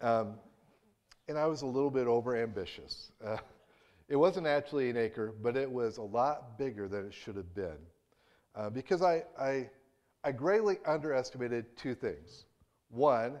Um, 0.00 0.34
and 1.28 1.38
I 1.38 1.46
was 1.46 1.62
a 1.62 1.66
little 1.66 1.90
bit 1.90 2.06
over 2.06 2.36
ambitious. 2.36 3.10
Uh, 3.24 3.38
it 4.12 4.16
wasn't 4.16 4.46
actually 4.46 4.90
an 4.90 4.98
acre, 4.98 5.32
but 5.40 5.56
it 5.56 5.70
was 5.70 5.96
a 5.96 6.02
lot 6.02 6.58
bigger 6.58 6.86
than 6.86 7.06
it 7.06 7.14
should 7.14 7.34
have 7.34 7.54
been. 7.54 7.78
Uh, 8.54 8.68
because 8.68 9.00
I, 9.00 9.24
I, 9.40 9.70
I 10.22 10.32
greatly 10.32 10.76
underestimated 10.84 11.74
two 11.78 11.94
things. 11.94 12.44
One, 12.90 13.38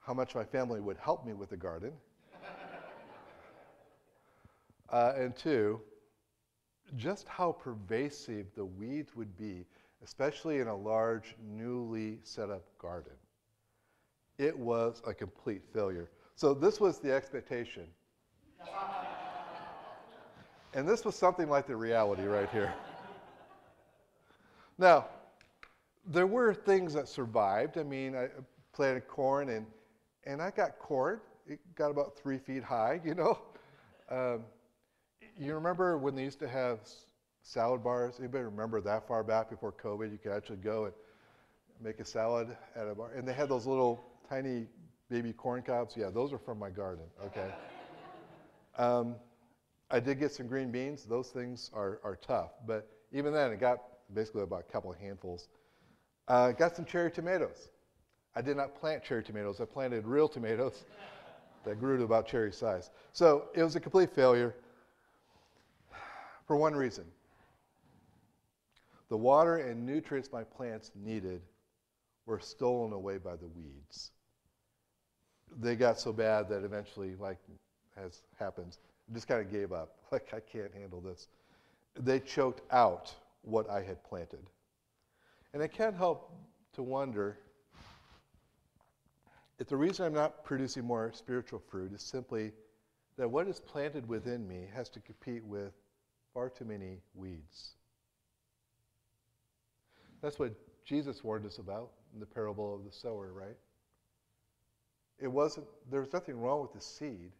how 0.00 0.12
much 0.12 0.34
my 0.34 0.42
family 0.42 0.80
would 0.80 0.96
help 0.96 1.24
me 1.24 1.34
with 1.34 1.50
the 1.50 1.56
garden. 1.56 1.92
uh, 4.90 5.12
and 5.16 5.36
two, 5.36 5.80
just 6.96 7.28
how 7.28 7.52
pervasive 7.52 8.46
the 8.56 8.64
weeds 8.64 9.14
would 9.14 9.38
be, 9.38 9.64
especially 10.02 10.58
in 10.58 10.66
a 10.66 10.76
large, 10.76 11.36
newly 11.40 12.18
set 12.24 12.50
up 12.50 12.64
garden. 12.76 13.14
It 14.36 14.58
was 14.58 15.00
a 15.06 15.14
complete 15.14 15.62
failure. 15.72 16.10
So, 16.34 16.54
this 16.54 16.80
was 16.80 16.98
the 16.98 17.12
expectation. 17.12 17.86
and 20.74 20.88
this 20.88 21.04
was 21.04 21.14
something 21.14 21.48
like 21.48 21.66
the 21.66 21.76
reality 21.76 22.22
right 22.22 22.48
here. 22.50 22.72
Now, 24.78 25.06
there 26.06 26.26
were 26.26 26.54
things 26.54 26.94
that 26.94 27.08
survived. 27.08 27.78
I 27.78 27.82
mean, 27.82 28.16
I 28.16 28.28
planted 28.72 29.06
corn 29.06 29.50
and, 29.50 29.66
and 30.24 30.42
I 30.42 30.50
got 30.50 30.78
corn. 30.78 31.20
It 31.46 31.60
got 31.74 31.90
about 31.90 32.16
three 32.16 32.38
feet 32.38 32.62
high, 32.62 33.00
you 33.04 33.14
know. 33.14 33.38
Um, 34.10 34.44
you 35.38 35.54
remember 35.54 35.98
when 35.98 36.14
they 36.14 36.22
used 36.22 36.38
to 36.40 36.48
have 36.48 36.80
salad 37.42 37.82
bars? 37.82 38.16
Anybody 38.18 38.44
remember 38.44 38.80
that 38.80 39.06
far 39.06 39.22
back 39.22 39.50
before 39.50 39.72
COVID? 39.72 40.10
You 40.10 40.18
could 40.18 40.32
actually 40.32 40.56
go 40.56 40.86
and 40.86 40.94
make 41.80 42.00
a 42.00 42.04
salad 42.04 42.56
at 42.76 42.88
a 42.88 42.94
bar. 42.94 43.12
And 43.16 43.26
they 43.26 43.32
had 43.32 43.48
those 43.48 43.66
little 43.66 44.04
tiny 44.28 44.66
baby 45.10 45.32
corn 45.32 45.62
cobs. 45.62 45.96
Yeah, 45.96 46.10
those 46.10 46.32
are 46.32 46.38
from 46.38 46.58
my 46.58 46.70
garden, 46.70 47.04
okay? 47.24 47.52
Um, 48.78 49.16
I 49.92 50.00
did 50.00 50.18
get 50.18 50.32
some 50.32 50.46
green 50.46 50.72
beans. 50.72 51.04
Those 51.04 51.28
things 51.28 51.70
are, 51.74 52.00
are 52.02 52.16
tough. 52.16 52.52
But 52.66 52.88
even 53.12 53.34
then, 53.34 53.52
it 53.52 53.60
got 53.60 53.78
basically 54.14 54.42
about 54.42 54.60
a 54.60 54.72
couple 54.72 54.90
of 54.90 54.98
handfuls. 54.98 55.48
Uh, 56.26 56.52
got 56.52 56.74
some 56.74 56.86
cherry 56.86 57.10
tomatoes. 57.10 57.68
I 58.34 58.40
did 58.40 58.56
not 58.56 58.74
plant 58.74 59.04
cherry 59.04 59.22
tomatoes. 59.22 59.60
I 59.60 59.66
planted 59.66 60.06
real 60.06 60.28
tomatoes 60.28 60.84
that 61.64 61.78
grew 61.78 61.98
to 61.98 62.04
about 62.04 62.26
cherry 62.26 62.52
size. 62.52 62.90
So 63.12 63.48
it 63.54 63.62
was 63.62 63.76
a 63.76 63.80
complete 63.80 64.10
failure 64.10 64.54
for 66.46 66.56
one 66.56 66.74
reason. 66.74 67.04
The 69.10 69.16
water 69.18 69.58
and 69.58 69.84
nutrients 69.84 70.30
my 70.32 70.42
plants 70.42 70.90
needed 70.94 71.42
were 72.24 72.40
stolen 72.40 72.94
away 72.94 73.18
by 73.18 73.36
the 73.36 73.46
weeds. 73.46 74.10
They 75.60 75.76
got 75.76 76.00
so 76.00 76.14
bad 76.14 76.48
that 76.48 76.64
eventually, 76.64 77.14
like 77.16 77.36
as 77.98 78.22
happens, 78.38 78.78
I 78.86 78.91
just 79.12 79.28
kind 79.28 79.40
of 79.40 79.50
gave 79.50 79.72
up. 79.72 79.96
Like, 80.12 80.34
I 80.34 80.40
can't 80.40 80.70
handle 80.74 81.00
this. 81.00 81.28
They 81.98 82.20
choked 82.20 82.60
out 82.70 83.14
what 83.40 83.70
I 83.70 83.80
had 83.82 84.04
planted. 84.04 84.44
And 85.54 85.62
I 85.62 85.68
can't 85.68 85.96
help 85.96 86.30
to 86.74 86.82
wonder 86.82 87.38
if 89.58 89.68
the 89.68 89.76
reason 89.76 90.04
I'm 90.04 90.12
not 90.12 90.44
producing 90.44 90.84
more 90.84 91.12
spiritual 91.14 91.62
fruit 91.70 91.94
is 91.94 92.02
simply 92.02 92.52
that 93.16 93.26
what 93.26 93.48
is 93.48 93.58
planted 93.58 94.06
within 94.06 94.46
me 94.46 94.66
has 94.74 94.88
to 94.90 95.00
compete 95.00 95.44
with 95.44 95.72
far 96.34 96.50
too 96.50 96.64
many 96.64 96.98
weeds. 97.14 97.76
That's 100.20 100.38
what 100.38 100.52
Jesus 100.84 101.22
warned 101.24 101.46
us 101.46 101.58
about 101.58 101.90
in 102.14 102.20
the 102.20 102.26
parable 102.26 102.74
of 102.74 102.84
the 102.84 102.92
sower, 102.92 103.32
right? 103.32 103.56
It 105.18 105.28
wasn't, 105.28 105.66
there 105.90 106.00
was 106.00 106.12
nothing 106.12 106.40
wrong 106.40 106.62
with 106.62 106.72
the 106.72 106.80
seed, 106.80 107.30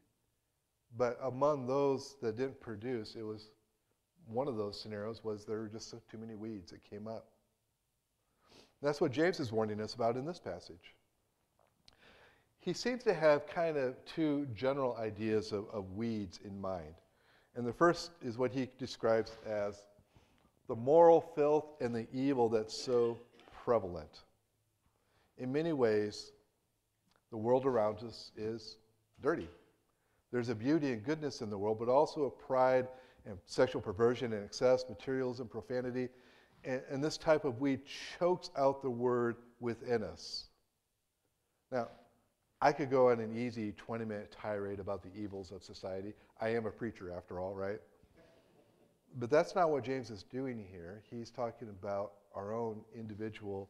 but 0.96 1.18
among 1.22 1.66
those 1.66 2.16
that 2.22 2.37
didn't 2.37 2.61
produce, 2.61 3.14
it 3.14 3.22
was 3.22 3.50
one 4.26 4.49
of 4.49 4.56
those 4.56 4.80
scenarios 4.80 5.25
was 5.25 5.44
there 5.44 5.61
were 5.61 5.68
just 5.68 5.90
too 5.90 6.18
many 6.18 6.34
weeds 6.34 6.70
that 6.70 6.80
came 6.88 7.06
up. 7.06 7.26
That's 8.82 9.00
what 9.00 9.12
James 9.12 9.40
is 9.40 9.52
warning 9.52 9.80
us 9.80 9.94
about 9.94 10.16
in 10.16 10.26
this 10.26 10.38
passage. 10.38 10.94
He 12.58 12.72
seems 12.72 13.02
to 13.04 13.14
have 13.14 13.46
kind 13.46 13.76
of 13.76 13.96
two 14.04 14.46
general 14.54 14.96
ideas 14.96 15.52
of, 15.52 15.66
of 15.72 15.92
weeds 15.92 16.40
in 16.44 16.61
mind. 16.61 16.94
And 17.54 17.66
the 17.66 17.72
first 17.72 18.12
is 18.22 18.38
what 18.38 18.52
he 18.52 18.68
describes 18.78 19.32
as 19.46 19.87
the 20.68 20.76
moral 20.76 21.20
filth 21.20 21.66
and 21.80 21.94
the 21.94 22.06
evil 22.12 22.49
that's 22.49 22.76
so 22.76 23.18
prevalent. 23.64 24.22
In 25.38 25.52
many 25.52 25.72
ways, 25.72 26.32
the 27.30 27.37
world 27.37 27.66
around 27.66 27.99
us 28.04 28.30
is 28.37 28.76
dirty. 29.20 29.49
There's 30.33 30.49
a 30.49 30.55
beauty 30.55 30.93
and 30.93 31.05
goodness 31.05 31.43
in 31.43 31.51
the 31.51 31.59
world, 31.59 31.79
but 31.79 31.89
also 31.89 32.25
a 32.25 32.31
pride 32.31 32.89
and 33.27 33.39
sexual 33.45 33.83
perversion 33.83 34.33
and 34.33 34.45
excess, 34.45 34.85
materialism, 34.89 35.47
profanity. 35.47 36.09
And, 36.65 36.81
and 36.91 37.05
this 37.05 37.19
type 37.19 37.45
of 37.45 37.61
weed 37.61 37.83
chokes 38.19 38.51
out 38.57 38.83
the 38.83 38.91
word 38.91 39.37
within 39.61 40.03
us. 40.03 40.47
Now, 41.71 41.89
I 42.61 42.73
could 42.73 42.91
go 42.91 43.11
on 43.11 43.21
an 43.21 43.37
easy 43.37 43.73
20 43.73 44.05
minute 44.05 44.35
tirade 44.41 44.81
about 44.81 45.03
the 45.03 45.11
evils 45.21 45.53
of 45.53 45.62
society. 45.62 46.15
I 46.41 46.51
am 46.51 46.67
a 46.67 46.71
preacher 46.71 47.12
after 47.15 47.39
all, 47.39 47.55
right? 47.55 47.81
But 49.19 49.31
that's 49.31 49.55
not 49.55 49.71
what 49.71 49.85
James 49.85 50.09
is 50.09 50.23
doing 50.23 50.65
here. 50.71 51.03
He's 51.11 51.31
talking 51.31 51.69
about 51.69 52.12
our 52.35 52.55
own 52.55 52.81
individual 52.97 53.69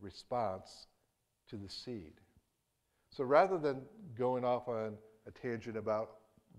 response 0.00 0.88
to 1.48 1.56
the 1.56 1.68
seed. 1.68 2.12
So 3.10 3.24
rather 3.24 3.58
than 3.58 3.82
going 4.16 4.44
off 4.44 4.68
on 4.68 4.94
a 5.26 5.30
tangent 5.30 5.76
about 5.76 6.16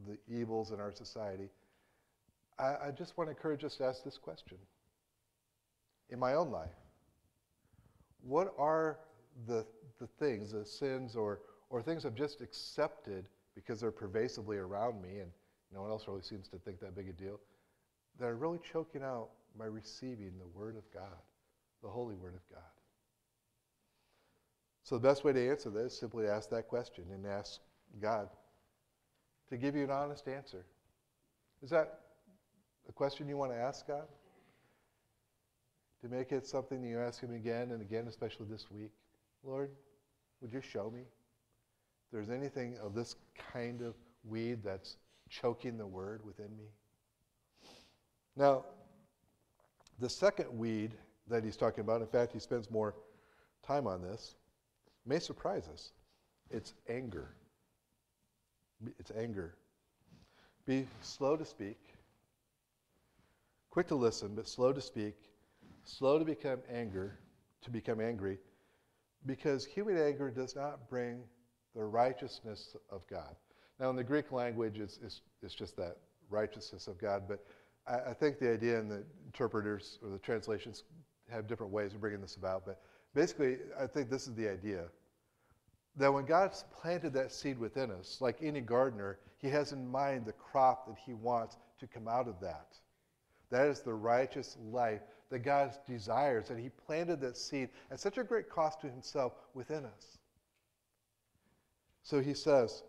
the 0.08 0.18
evils 0.28 0.72
in 0.72 0.80
our 0.80 0.92
society, 0.92 1.50
I, 2.60 2.88
I 2.88 2.92
just 2.96 3.18
want 3.18 3.30
to 3.30 3.32
encourage 3.36 3.64
us 3.64 3.76
to 3.78 3.86
ask 3.86 4.04
this 4.04 4.18
question. 4.18 4.58
In 6.10 6.20
my 6.20 6.34
own 6.34 6.52
life, 6.52 6.70
what 8.22 8.54
are 8.58 9.00
the, 9.48 9.66
the 10.00 10.08
things, 10.20 10.52
the 10.52 10.66
sins 10.66 11.16
or, 11.16 11.40
or 11.70 11.82
things 11.82 12.06
I've 12.06 12.16
just 12.16 12.42
accepted 12.42 13.28
because 13.56 13.82
they're 13.82 13.92
pervasively 13.92 14.58
around 14.58 15.02
me 15.02 15.20
and 15.20 15.32
no 15.74 15.82
one 15.82 15.90
else 15.90 16.08
really 16.08 16.22
seems 16.22 16.48
to 16.50 16.58
think 16.58 16.80
that 16.80 16.96
big 16.96 17.10
a 17.10 17.14
deal, 17.14 17.40
that 18.20 18.28
are 18.28 18.36
really 18.36 18.60
choking 18.72 19.04
out 19.04 19.30
my 19.58 19.66
receiving 19.66 20.34
the 20.40 20.48
Word 20.48 20.76
of 20.78 20.84
God, 20.94 21.18
the 21.82 21.90
Holy 21.90 22.16
Word 22.16 22.36
of 22.36 22.48
God. 22.54 22.64
So 24.84 24.96
the 24.96 25.08
best 25.08 25.24
way 25.24 25.34
to 25.34 25.50
answer 25.50 25.70
this 25.70 25.94
is 25.94 26.00
simply 26.00 26.28
ask 26.28 26.50
that 26.50 26.68
question 26.68 27.06
and 27.12 27.26
ask 27.26 27.60
God 28.02 28.30
to 29.54 29.58
give 29.60 29.76
you 29.76 29.84
an 29.84 29.92
honest 29.92 30.28
answer. 30.28 30.66
Is 31.62 31.70
that 31.70 32.00
a 32.90 32.92
question 32.92 33.28
you 33.28 33.38
want 33.38 33.52
to 33.52 33.58
ask 33.58 33.88
God? 33.88 34.08
To 36.02 36.10
make 36.10 36.32
it 36.32 36.48
something 36.48 36.82
that 36.82 36.88
you 36.88 37.00
ask 37.00 37.22
Him 37.22 37.36
again 37.36 37.70
and 37.70 37.80
again, 37.80 38.08
especially 38.08 38.48
this 38.50 38.72
week? 38.72 38.90
Lord, 39.44 39.70
would 40.42 40.52
you 40.52 40.60
show 40.60 40.90
me 40.90 41.02
if 41.02 42.12
there's 42.12 42.32
anything 42.32 42.78
of 42.82 42.96
this 42.96 43.16
kind 43.54 43.82
of 43.84 43.94
weed 44.28 44.64
that's 44.64 44.98
choking 45.30 45.78
the 45.78 45.86
word 45.86 46.26
within 46.26 46.50
me? 46.58 46.66
Now, 48.36 48.66
the 50.00 50.10
second 50.10 50.48
weed 50.58 50.96
that 51.30 51.44
he's 51.44 51.58
talking 51.58 51.82
about, 51.82 52.02
in 52.02 52.08
fact, 52.08 52.34
he 52.34 52.40
spends 52.40 52.72
more 52.72 52.96
time 53.66 53.86
on 53.86 54.02
this, 54.02 54.34
may 55.06 55.20
surprise 55.20 55.70
us. 55.72 55.92
It's 56.50 56.74
anger. 56.90 57.36
It's 59.00 59.12
anger. 59.18 59.56
Be 60.66 60.88
slow 61.02 61.36
to 61.36 61.46
speak, 61.46 61.78
quick 63.70 63.88
to 63.88 63.96
listen, 63.96 64.34
but 64.36 64.48
slow 64.48 64.72
to 64.72 64.82
speak, 64.82 65.16
slow 65.84 66.18
to 66.18 66.26
become 66.26 66.60
anger, 66.72 67.20
to 67.62 67.70
become 67.70 68.00
angry, 68.00 68.38
because 69.26 69.66
human 69.66 69.98
anger 69.98 70.30
does 70.30 70.56
not 70.56 70.90
bring 70.90 71.24
the 71.76 71.84
righteousness 71.84 72.76
of 72.90 73.06
God. 73.08 73.36
Now, 73.80 73.90
in 73.90 73.96
the 73.96 74.04
Greek 74.04 74.32
language, 74.32 74.80
it's, 74.80 75.00
it's, 75.04 75.22
it's 75.42 75.56
just 75.56 75.76
that 75.78 75.98
righteousness 76.30 76.88
of 76.88 76.98
God, 76.98 77.24
but 77.28 77.46
I, 77.88 78.12
I 78.12 78.14
think 78.14 78.40
the 78.40 78.52
idea 78.52 78.80
and 78.80 78.90
the 78.90 79.04
interpreters 79.26 80.00
or 80.02 80.10
the 80.10 80.20
translations 80.20 80.84
have 81.30 81.48
different 81.48 81.74
ways 81.74 81.94
of 81.94 82.00
bringing 82.00 82.22
this 82.22 82.36
about, 82.36 82.66
but 82.66 82.82
basically, 83.14 83.58
I 83.80 83.88
think 83.88 84.10
this 84.10 84.28
is 84.28 84.36
the 84.36 84.48
idea 84.50 84.86
that 85.98 86.14
when 86.14 86.26
God's 86.26 86.64
planted 86.82 87.14
that 87.14 87.32
seed 87.32 87.60
within 87.60 87.92
us, 87.92 88.18
like 88.20 88.38
any 88.42 88.62
gardener, 88.62 89.20
he 89.38 89.50
has 89.50 89.72
in 89.72 89.88
mind 89.90 90.26
the 90.26 90.34
crop 90.34 90.88
that 90.88 90.98
he 91.06 91.14
wants 91.14 91.58
to 91.80 91.88
come 91.88 92.08
out 92.08 92.28
of 92.28 92.40
that. 92.42 92.78
That 93.52 93.68
is 93.68 93.82
the 93.82 93.94
righteous 93.94 94.58
life 94.72 95.02
that 95.30 95.40
God 95.40 95.72
desires, 95.88 96.50
and 96.50 96.60
he 96.60 96.70
planted 96.70 97.22
that 97.22 97.38
seed 97.38 97.70
at 97.92 98.00
such 98.00 98.18
a 98.18 98.24
great 98.24 98.50
cost 98.50 98.82
to 98.82 98.90
himself 98.90 99.34
within 99.54 99.86
us. 99.86 100.18
So 102.04 102.22
he 102.22 102.34
says, 102.34 102.84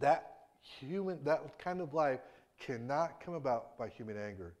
that 0.00 0.32
human, 0.60 1.22
that 1.24 1.58
kind 1.58 1.80
of 1.80 1.94
life 1.94 2.20
cannot 2.58 3.20
come 3.24 3.34
about 3.34 3.78
by 3.78 3.88
human 3.88 4.16
anger. 4.16 4.54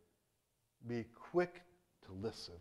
Be 0.86 1.04
quick 1.14 1.62
to 2.06 2.12
listen, 2.12 2.54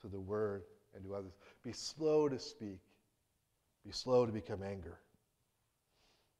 to 0.00 0.08
the 0.08 0.20
word 0.20 0.62
and 0.94 1.04
to 1.04 1.14
others. 1.14 1.32
Be 1.64 1.72
slow 1.72 2.28
to 2.28 2.38
speak. 2.38 2.80
Be 3.84 3.92
slow 3.92 4.26
to 4.26 4.32
become 4.32 4.62
anger. 4.62 4.98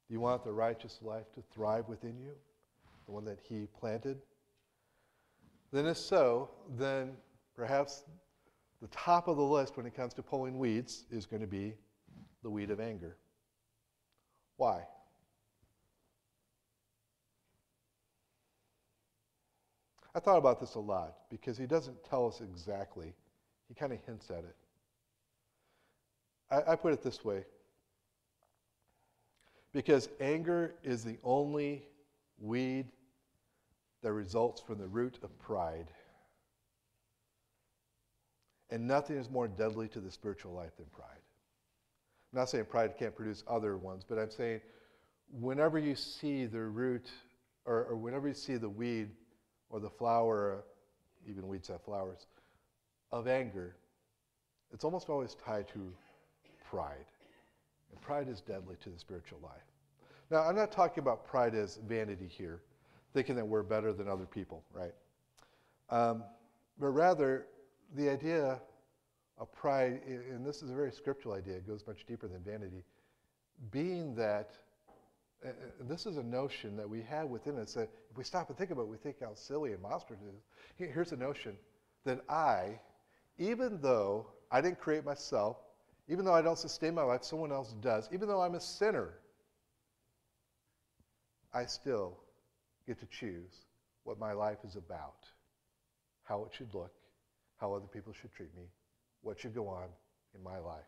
Do 0.07 0.13
you 0.13 0.19
want 0.19 0.43
the 0.43 0.53
righteous 0.53 0.99
life 1.01 1.31
to 1.35 1.41
thrive 1.53 1.87
within 1.87 2.19
you? 2.19 2.33
The 3.05 3.11
one 3.11 3.25
that 3.25 3.39
he 3.41 3.67
planted? 3.79 4.21
Then, 5.71 5.85
if 5.87 5.97
so, 5.97 6.49
then 6.77 7.17
perhaps 7.55 8.03
the 8.81 8.87
top 8.89 9.27
of 9.27 9.37
the 9.37 9.43
list 9.43 9.75
when 9.75 9.85
it 9.85 9.95
comes 9.95 10.13
to 10.13 10.21
pulling 10.21 10.57
weeds 10.57 11.05
is 11.09 11.25
going 11.25 11.41
to 11.41 11.47
be 11.47 11.73
the 12.43 12.49
weed 12.49 12.69
of 12.69 12.79
anger. 12.79 13.17
Why? 14.57 14.83
I 20.15 20.19
thought 20.19 20.37
about 20.37 20.59
this 20.59 20.75
a 20.75 20.79
lot 20.79 21.15
because 21.29 21.57
he 21.57 21.65
doesn't 21.65 22.03
tell 22.03 22.27
us 22.27 22.41
exactly. 22.41 23.13
He 23.67 23.73
kind 23.73 23.91
of 23.91 23.99
hints 24.05 24.29
at 24.29 24.39
it. 24.39 24.55
I, 26.53 26.73
I, 26.73 26.75
put 26.75 26.93
it 26.93 27.01
this 27.01 27.25
way 27.25 27.45
because 29.73 30.09
anger 30.19 30.75
is 30.83 31.03
the 31.03 31.17
only 31.23 31.83
weed 32.39 32.85
that 34.03 34.13
results 34.13 34.61
from 34.61 34.77
the 34.77 34.87
root 34.87 35.17
of 35.23 35.37
pride. 35.39 35.87
And 38.69 38.87
nothing 38.87 39.17
is 39.17 39.29
more 39.29 39.47
deadly 39.47 39.87
to 39.89 39.99
the 39.99 40.11
spiritual 40.11 40.53
life 40.53 40.75
than 40.77 40.85
pride. 40.87 41.07
I'm 42.31 42.39
not 42.39 42.49
saying 42.49 42.65
pride 42.65 42.95
can't 42.99 43.15
produce 43.15 43.43
other 43.47 43.77
ones, 43.77 44.03
but 44.07 44.19
I'm 44.19 44.29
saying 44.29 44.61
whenever 45.31 45.79
you 45.79 45.95
see 45.95 46.45
the 46.45 46.61
root, 46.61 47.09
or, 47.65 47.85
or 47.85 47.95
whenever 47.95 48.27
you 48.27 48.33
see 48.33 48.57
the 48.57 48.69
weed 48.69 49.09
or 49.69 49.79
the 49.79 49.89
flower, 49.89 50.63
even 51.27 51.47
weeds 51.47 51.67
have 51.69 51.81
flowers, 51.81 52.27
of 53.11 53.27
anger, 53.27 53.75
it's 54.71 54.83
almost 54.83 55.09
always 55.09 55.35
tied 55.35 55.67
to 55.69 55.93
pride. 56.73 57.05
And 57.91 58.01
pride 58.01 58.27
is 58.27 58.41
deadly 58.41 58.75
to 58.81 58.89
the 58.89 58.97
spiritual 58.97 59.37
life. 59.43 59.61
Now, 60.31 60.41
I'm 60.43 60.55
not 60.55 60.71
talking 60.71 61.03
about 61.03 61.27
pride 61.27 61.53
as 61.53 61.77
vanity 61.87 62.27
here, 62.27 62.61
thinking 63.13 63.35
that 63.35 63.47
we're 63.47 63.61
better 63.61 63.93
than 63.93 64.07
other 64.07 64.25
people, 64.25 64.63
right? 64.73 64.93
Um, 65.91 66.23
but 66.79 66.87
rather, 66.87 67.45
the 67.95 68.09
idea 68.09 68.59
of 69.37 69.51
pride, 69.51 70.01
and 70.07 70.43
this 70.43 70.63
is 70.63 70.71
a 70.71 70.73
very 70.73 70.91
scriptural 70.91 71.35
idea, 71.35 71.55
it 71.57 71.67
goes 71.67 71.83
much 71.85 72.05
deeper 72.07 72.27
than 72.27 72.39
vanity, 72.39 72.83
being 73.69 74.15
that, 74.15 74.53
this 75.81 76.07
is 76.07 76.17
a 76.17 76.23
notion 76.23 76.75
that 76.77 76.89
we 76.89 77.03
have 77.03 77.27
within 77.27 77.59
us 77.59 77.73
that 77.73 77.89
if 78.09 78.17
we 78.17 78.23
stop 78.23 78.49
and 78.49 78.57
think 78.57 78.71
about 78.71 78.83
it, 78.83 78.87
we 78.87 78.97
think 78.97 79.17
how 79.21 79.35
silly 79.35 79.73
and 79.73 79.81
monstrous 79.81 80.19
it 80.21 80.33
is. 80.85 80.91
Here's 80.93 81.11
a 81.11 81.17
notion 81.17 81.55
that 82.05 82.21
I, 82.29 82.79
even 83.37 83.79
though 83.81 84.27
I 84.49 84.61
didn't 84.61 84.79
create 84.79 85.05
myself, 85.05 85.57
even 86.07 86.25
though 86.25 86.33
I 86.33 86.41
don't 86.41 86.57
sustain 86.57 86.93
my 86.93 87.03
life, 87.03 87.23
someone 87.23 87.51
else 87.51 87.73
does, 87.81 88.09
even 88.11 88.27
though 88.27 88.41
I'm 88.41 88.55
a 88.55 88.61
sinner, 88.61 89.13
I 91.53 91.65
still 91.65 92.17
get 92.87 92.99
to 92.99 93.05
choose 93.05 93.65
what 94.03 94.19
my 94.19 94.33
life 94.33 94.57
is 94.67 94.75
about, 94.75 95.25
how 96.23 96.43
it 96.43 96.51
should 96.53 96.73
look, 96.73 96.93
how 97.57 97.73
other 97.73 97.87
people 97.87 98.13
should 98.13 98.33
treat 98.33 98.53
me, 98.55 98.63
what 99.21 99.39
should 99.39 99.55
go 99.55 99.67
on 99.67 99.87
in 100.35 100.43
my 100.43 100.57
life. 100.57 100.81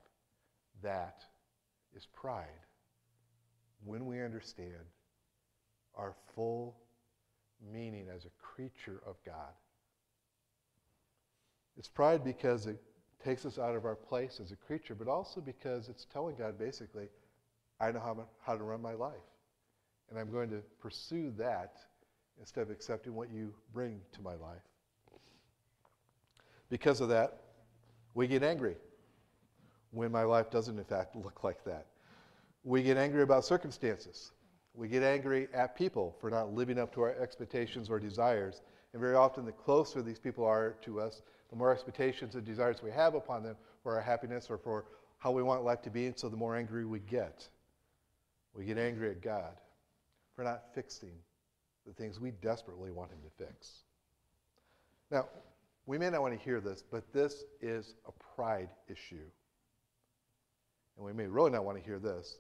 That 0.84 1.24
is 1.95 2.07
pride. 2.13 2.45
When 3.86 4.05
we 4.05 4.22
understand 4.22 4.84
our 5.95 6.13
full 6.36 6.75
meaning 7.72 8.07
as 8.13 8.25
a 8.25 8.29
creature 8.41 9.01
of 9.05 9.15
God. 9.25 9.53
It's 11.77 11.88
pride 11.88 12.24
because 12.24 12.67
it 12.67 12.81
takes 13.25 13.46
us 13.46 13.58
out 13.58 13.75
of 13.75 13.86
our 13.86 13.96
place 13.96 14.39
as 14.41 14.51
a 14.51 14.55
creature, 14.55 14.94
but 14.94 15.08
also 15.08 15.41
because 15.41 15.89
it's 15.89 16.05
telling 16.05 16.36
God 16.36 16.60
basically, 16.60 17.08
I 17.79 17.91
know 17.91 18.00
how, 18.00 18.27
how 18.46 18.55
to 18.55 18.63
run 18.63 18.82
my 18.82 18.94
life. 18.94 19.13
And 20.10 20.20
I'm 20.20 20.32
going 20.32 20.50
to 20.51 20.61
pursue 20.79 21.33
that 21.38 21.77
instead 22.40 22.61
of 22.61 22.70
accepting 22.70 23.16
what 23.16 23.31
you 23.31 23.53
bring 23.74 24.00
to 24.14 24.22
my 24.22 24.35
life. 24.35 24.61
Because 26.70 27.01
of 27.01 27.09
that, 27.09 27.42
we 28.14 28.27
get 28.27 28.44
angry 28.44 28.75
when 29.92 30.11
my 30.11 30.24
life 30.24 30.51
doesn't, 30.51 30.77
in 30.77 30.85
fact, 30.85 31.16
look 31.24 31.44
like 31.44 31.64
that. 31.66 31.88
We 32.64 32.83
get 32.83 32.98
angry 32.98 33.24
about 33.24 33.44
circumstances. 33.44 34.31
We 34.75 34.88
get 34.88 35.03
angry 35.03 35.48
at 35.53 35.75
people 35.75 36.16
for 36.20 36.29
not 36.29 36.53
living 36.53 36.77
up 36.77 36.94
to 36.96 37.01
our 37.01 37.16
expectations 37.16 37.90
or 37.90 38.00
desires. 38.00 38.61
And 38.94 39.01
very 39.01 39.16
often, 39.16 39.46
the 39.46 39.51
closer 39.51 40.01
these 40.01 40.20
people 40.20 40.46
are 40.46 40.75
to 40.81 41.00
us, 41.00 41.22
the 41.50 41.55
more 41.55 41.72
expectations 41.72 42.36
and 42.36 42.46
desires 42.46 42.81
we 42.84 42.92
have 42.92 43.16
upon 43.16 43.44
them 43.44 43.55
for 43.84 43.96
our 43.96 44.01
happiness 44.01 44.48
or 44.50 44.58
for 44.58 44.86
how 45.18 45.31
we 45.31 45.44
want 45.44 45.64
life 45.64 45.81
to 45.84 45.90
be, 45.90 46.08
and 46.08 46.18
so 46.18 46.29
the 46.29 46.38
more 46.38 46.55
angry 46.55 46.86
we 46.86 47.00
get. 47.00 47.48
We 48.53 48.66
get 48.66 48.77
angry 48.77 49.10
at 49.10 49.22
God 49.22 49.55
for 50.36 50.44
not 50.44 50.64
fixing 50.74 51.14
the 51.86 51.94
things 51.94 52.20
we 52.20 52.31
desperately 52.31 52.92
want 52.92 53.12
Him 53.12 53.20
to 53.24 53.46
fix. 53.46 53.84
Now, 55.12 55.27
we 55.86 55.98
may 55.98 56.10
not 56.10 56.22
want 56.22 56.38
to 56.38 56.44
hear 56.44 56.60
this, 56.60 56.84
but 56.90 57.12
this 57.14 57.44
is 57.62 57.96
a 58.08 58.12
pride 58.36 58.70
issue. 58.90 59.27
And 60.98 61.05
we 61.05 61.14
may 61.14 61.27
really 61.27 61.51
not 61.51 61.64
want 61.64 61.77
to 61.77 61.84
hear 61.84 62.00
this, 62.00 62.38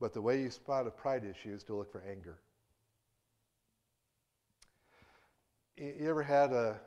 but 0.00 0.12
the 0.12 0.22
way 0.22 0.40
you 0.40 0.50
spot 0.50 0.86
a 0.86 0.90
pride 0.90 1.24
issue 1.24 1.54
is 1.54 1.62
to 1.64 1.74
look 1.74 1.92
for 1.92 2.02
anger. 2.08 2.38
You 5.76 6.10
ever 6.10 6.22
had 6.22 6.52
a, 6.52 6.78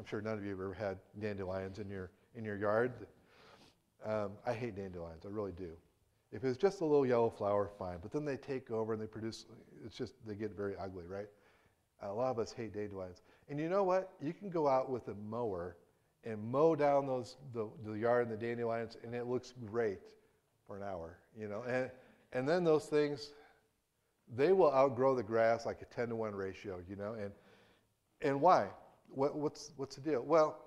I'm 0.00 0.06
sure 0.06 0.22
none 0.22 0.38
of 0.38 0.44
you 0.44 0.52
have 0.52 0.60
ever 0.60 0.72
had 0.72 0.96
dandelions 1.20 1.78
in 1.78 1.90
your, 1.90 2.10
in 2.34 2.42
your 2.42 2.56
yard. 2.56 2.92
Um, 4.02 4.30
I 4.46 4.54
hate 4.54 4.74
dandelions, 4.74 5.26
I 5.26 5.28
really 5.28 5.52
do. 5.52 5.72
If 6.32 6.42
it's 6.42 6.56
just 6.56 6.80
a 6.80 6.86
little 6.86 7.04
yellow 7.04 7.28
flower, 7.28 7.68
fine. 7.78 7.98
But 8.00 8.10
then 8.10 8.24
they 8.24 8.38
take 8.38 8.70
over 8.70 8.94
and 8.94 9.02
they 9.02 9.06
produce, 9.06 9.44
it's 9.84 9.94
just, 9.94 10.14
they 10.26 10.34
get 10.34 10.56
very 10.56 10.74
ugly, 10.80 11.04
right? 11.06 11.26
A 12.00 12.10
lot 12.10 12.30
of 12.30 12.38
us 12.38 12.50
hate 12.50 12.72
dandelions. 12.72 13.20
And 13.50 13.60
you 13.60 13.68
know 13.68 13.84
what? 13.84 14.10
You 14.22 14.32
can 14.32 14.48
go 14.48 14.66
out 14.66 14.88
with 14.88 15.06
a 15.08 15.14
mower 15.28 15.76
and 16.24 16.42
mow 16.42 16.74
down 16.74 17.06
those, 17.06 17.36
the, 17.52 17.68
the 17.84 17.92
yard 17.92 18.26
and 18.26 18.32
the 18.32 18.46
dandelions, 18.46 18.96
and 19.04 19.14
it 19.14 19.26
looks 19.26 19.52
great 19.66 19.98
for 20.66 20.78
an 20.78 20.82
hour, 20.82 21.18
you 21.38 21.46
know? 21.46 21.62
And, 21.68 21.90
and 22.32 22.48
then 22.48 22.64
those 22.64 22.86
things, 22.86 23.34
they 24.34 24.54
will 24.54 24.72
outgrow 24.72 25.14
the 25.14 25.22
grass 25.22 25.66
like 25.66 25.82
a 25.82 25.94
10 25.94 26.08
to 26.08 26.16
1 26.16 26.34
ratio, 26.34 26.80
you 26.88 26.96
know? 26.96 27.12
And, 27.12 27.32
and 28.22 28.40
why? 28.40 28.68
What, 29.14 29.36
what's, 29.36 29.72
what's 29.76 29.96
the 29.96 30.02
deal? 30.02 30.22
Well, 30.22 30.58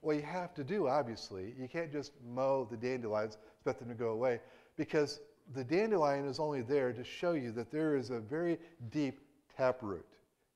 what 0.00 0.16
you 0.16 0.22
have 0.22 0.54
to 0.54 0.64
do, 0.64 0.88
obviously, 0.88 1.54
you 1.58 1.68
can't 1.68 1.92
just 1.92 2.12
mow 2.26 2.66
the 2.70 2.76
dandelions, 2.76 3.38
expect 3.56 3.80
them 3.80 3.88
to 3.88 3.94
go 3.94 4.10
away, 4.10 4.40
because 4.76 5.20
the 5.54 5.64
dandelion 5.64 6.26
is 6.26 6.38
only 6.38 6.62
there 6.62 6.92
to 6.92 7.04
show 7.04 7.32
you 7.32 7.52
that 7.52 7.70
there 7.70 7.96
is 7.96 8.10
a 8.10 8.20
very 8.20 8.58
deep 8.90 9.20
taproot. 9.56 10.06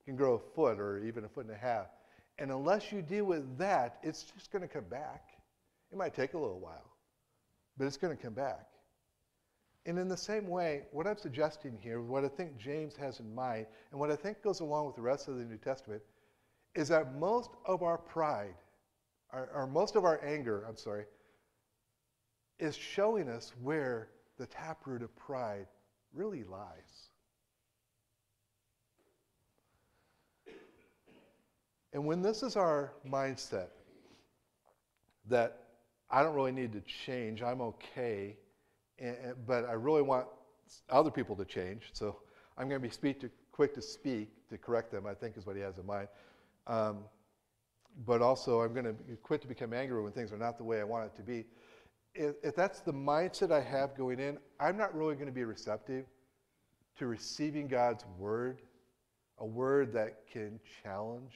It 0.01 0.05
can 0.05 0.17
grow 0.17 0.35
a 0.35 0.55
foot 0.55 0.79
or 0.79 1.05
even 1.05 1.25
a 1.25 1.29
foot 1.29 1.47
and 1.47 1.55
a 1.55 1.59
half. 1.59 1.87
And 2.39 2.51
unless 2.51 2.93
you 2.93 3.03
deal 3.03 3.25
with 3.25 3.57
that, 3.59 3.99
it's 4.03 4.25
just 4.25 4.51
going 4.53 4.63
to 4.63 4.69
come 4.69 4.85
back. 4.85 5.31
It 5.93 5.97
might 5.97 6.15
take 6.15 6.35
a 6.35 6.39
little 6.39 6.59
while, 6.59 6.97
but 7.77 7.87
it's 7.87 7.97
going 7.97 8.17
to 8.17 8.23
come 8.23 8.35
back. 8.35 8.67
And 9.87 9.99
in 9.99 10.09
the 10.09 10.17
same 10.17 10.49
way, 10.49 10.83
what 10.91 11.07
I'm 11.07 11.17
suggesting 11.17 11.79
here, 11.81 12.01
what 12.01 12.25
I 12.25 12.29
think 12.29 12.59
James 12.59 12.97
has 12.97 13.21
in 13.21 13.33
mind, 13.33 13.67
and 13.93 14.01
what 14.01 14.11
I 14.11 14.17
think 14.17 14.43
goes 14.43 14.59
along 14.59 14.87
with 14.87 14.97
the 14.97 15.03
rest 15.03 15.29
of 15.29 15.37
the 15.37 15.45
New 15.45 15.59
Testament, 15.59 16.03
is 16.77 16.89
that 16.89 17.15
most 17.19 17.51
of 17.65 17.83
our 17.83 17.99
pride, 17.99 18.55
or, 19.33 19.49
or 19.55 19.67
most 19.67 19.97
of 19.97 20.05
our 20.05 20.23
anger, 20.25 20.65
I'm 20.69 20.77
sorry, 20.77 21.05
is 22.59 22.77
showing 22.77 23.29
us 23.29 23.53
where 23.63 24.09
the 24.39 24.47
taproot 24.47 25.03
of 25.03 25.15
pride 25.17 25.67
really 26.13 26.45
lies. 26.45 27.09
And 31.93 32.05
when 32.05 32.21
this 32.21 32.43
is 32.43 32.57
our 32.57 32.93
mindset, 33.09 33.69
that 35.29 35.63
I 36.11 36.23
don't 36.23 36.35
really 36.35 36.53
need 36.53 36.73
to 36.73 36.83
change, 36.83 37.43
I'm 37.43 37.63
okay, 37.63 38.37
and, 38.99 39.17
but 39.47 39.67
I 39.67 39.73
really 39.73 40.03
want 40.03 40.27
other 40.91 41.11
people 41.11 41.35
to 41.37 41.45
change, 41.45 41.85
so 41.95 42.19
I'm 42.59 42.69
going 42.69 42.81
to 42.81 42.87
be 42.87 42.93
speak 42.93 43.21
to, 43.21 43.31
quick 43.51 43.75
to 43.75 43.83
speak 43.83 44.29
to 44.51 44.59
correct 44.59 44.93
them, 44.93 45.07
I 45.07 45.15
think 45.15 45.39
is 45.39 45.47
what 45.47 45.57
he 45.57 45.63
has 45.63 45.79
in 45.79 45.87
mind. 45.87 46.09
Um, 46.67 46.99
but 48.07 48.21
also, 48.21 48.61
I'm 48.61 48.75
going 48.75 48.85
to 48.85 48.95
quit 49.23 49.41
to 49.43 49.49
become 49.49 49.73
angry 49.73 50.03
when 50.03 50.13
things 50.13 50.33
are 50.33 50.37
not 50.39 50.59
the 50.59 50.65
way 50.65 50.81
I 50.81 50.85
want 50.85 51.07
it 51.07 51.17
to 51.17 51.23
be 51.23 51.47
if, 52.17 52.35
if 52.43 52.57
that's 52.57 52.81
the 52.81 52.93
mindset 52.93 53.53
I 53.53 53.61
have 53.61 53.97
going 53.97 54.19
in, 54.19 54.39
I'm 54.59 54.77
not 54.77 54.95
really 54.95 55.15
going 55.15 55.27
to 55.27 55.33
be 55.33 55.45
receptive 55.45 56.07
to 56.99 57.07
receiving 57.07 57.69
God's 57.69 58.05
word, 58.19 58.63
a 59.39 59.47
word 59.47 59.93
that 59.93 60.27
can 60.33 60.59
challenge 60.83 61.35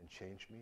and 0.00 0.08
change 0.08 0.46
me. 0.50 0.60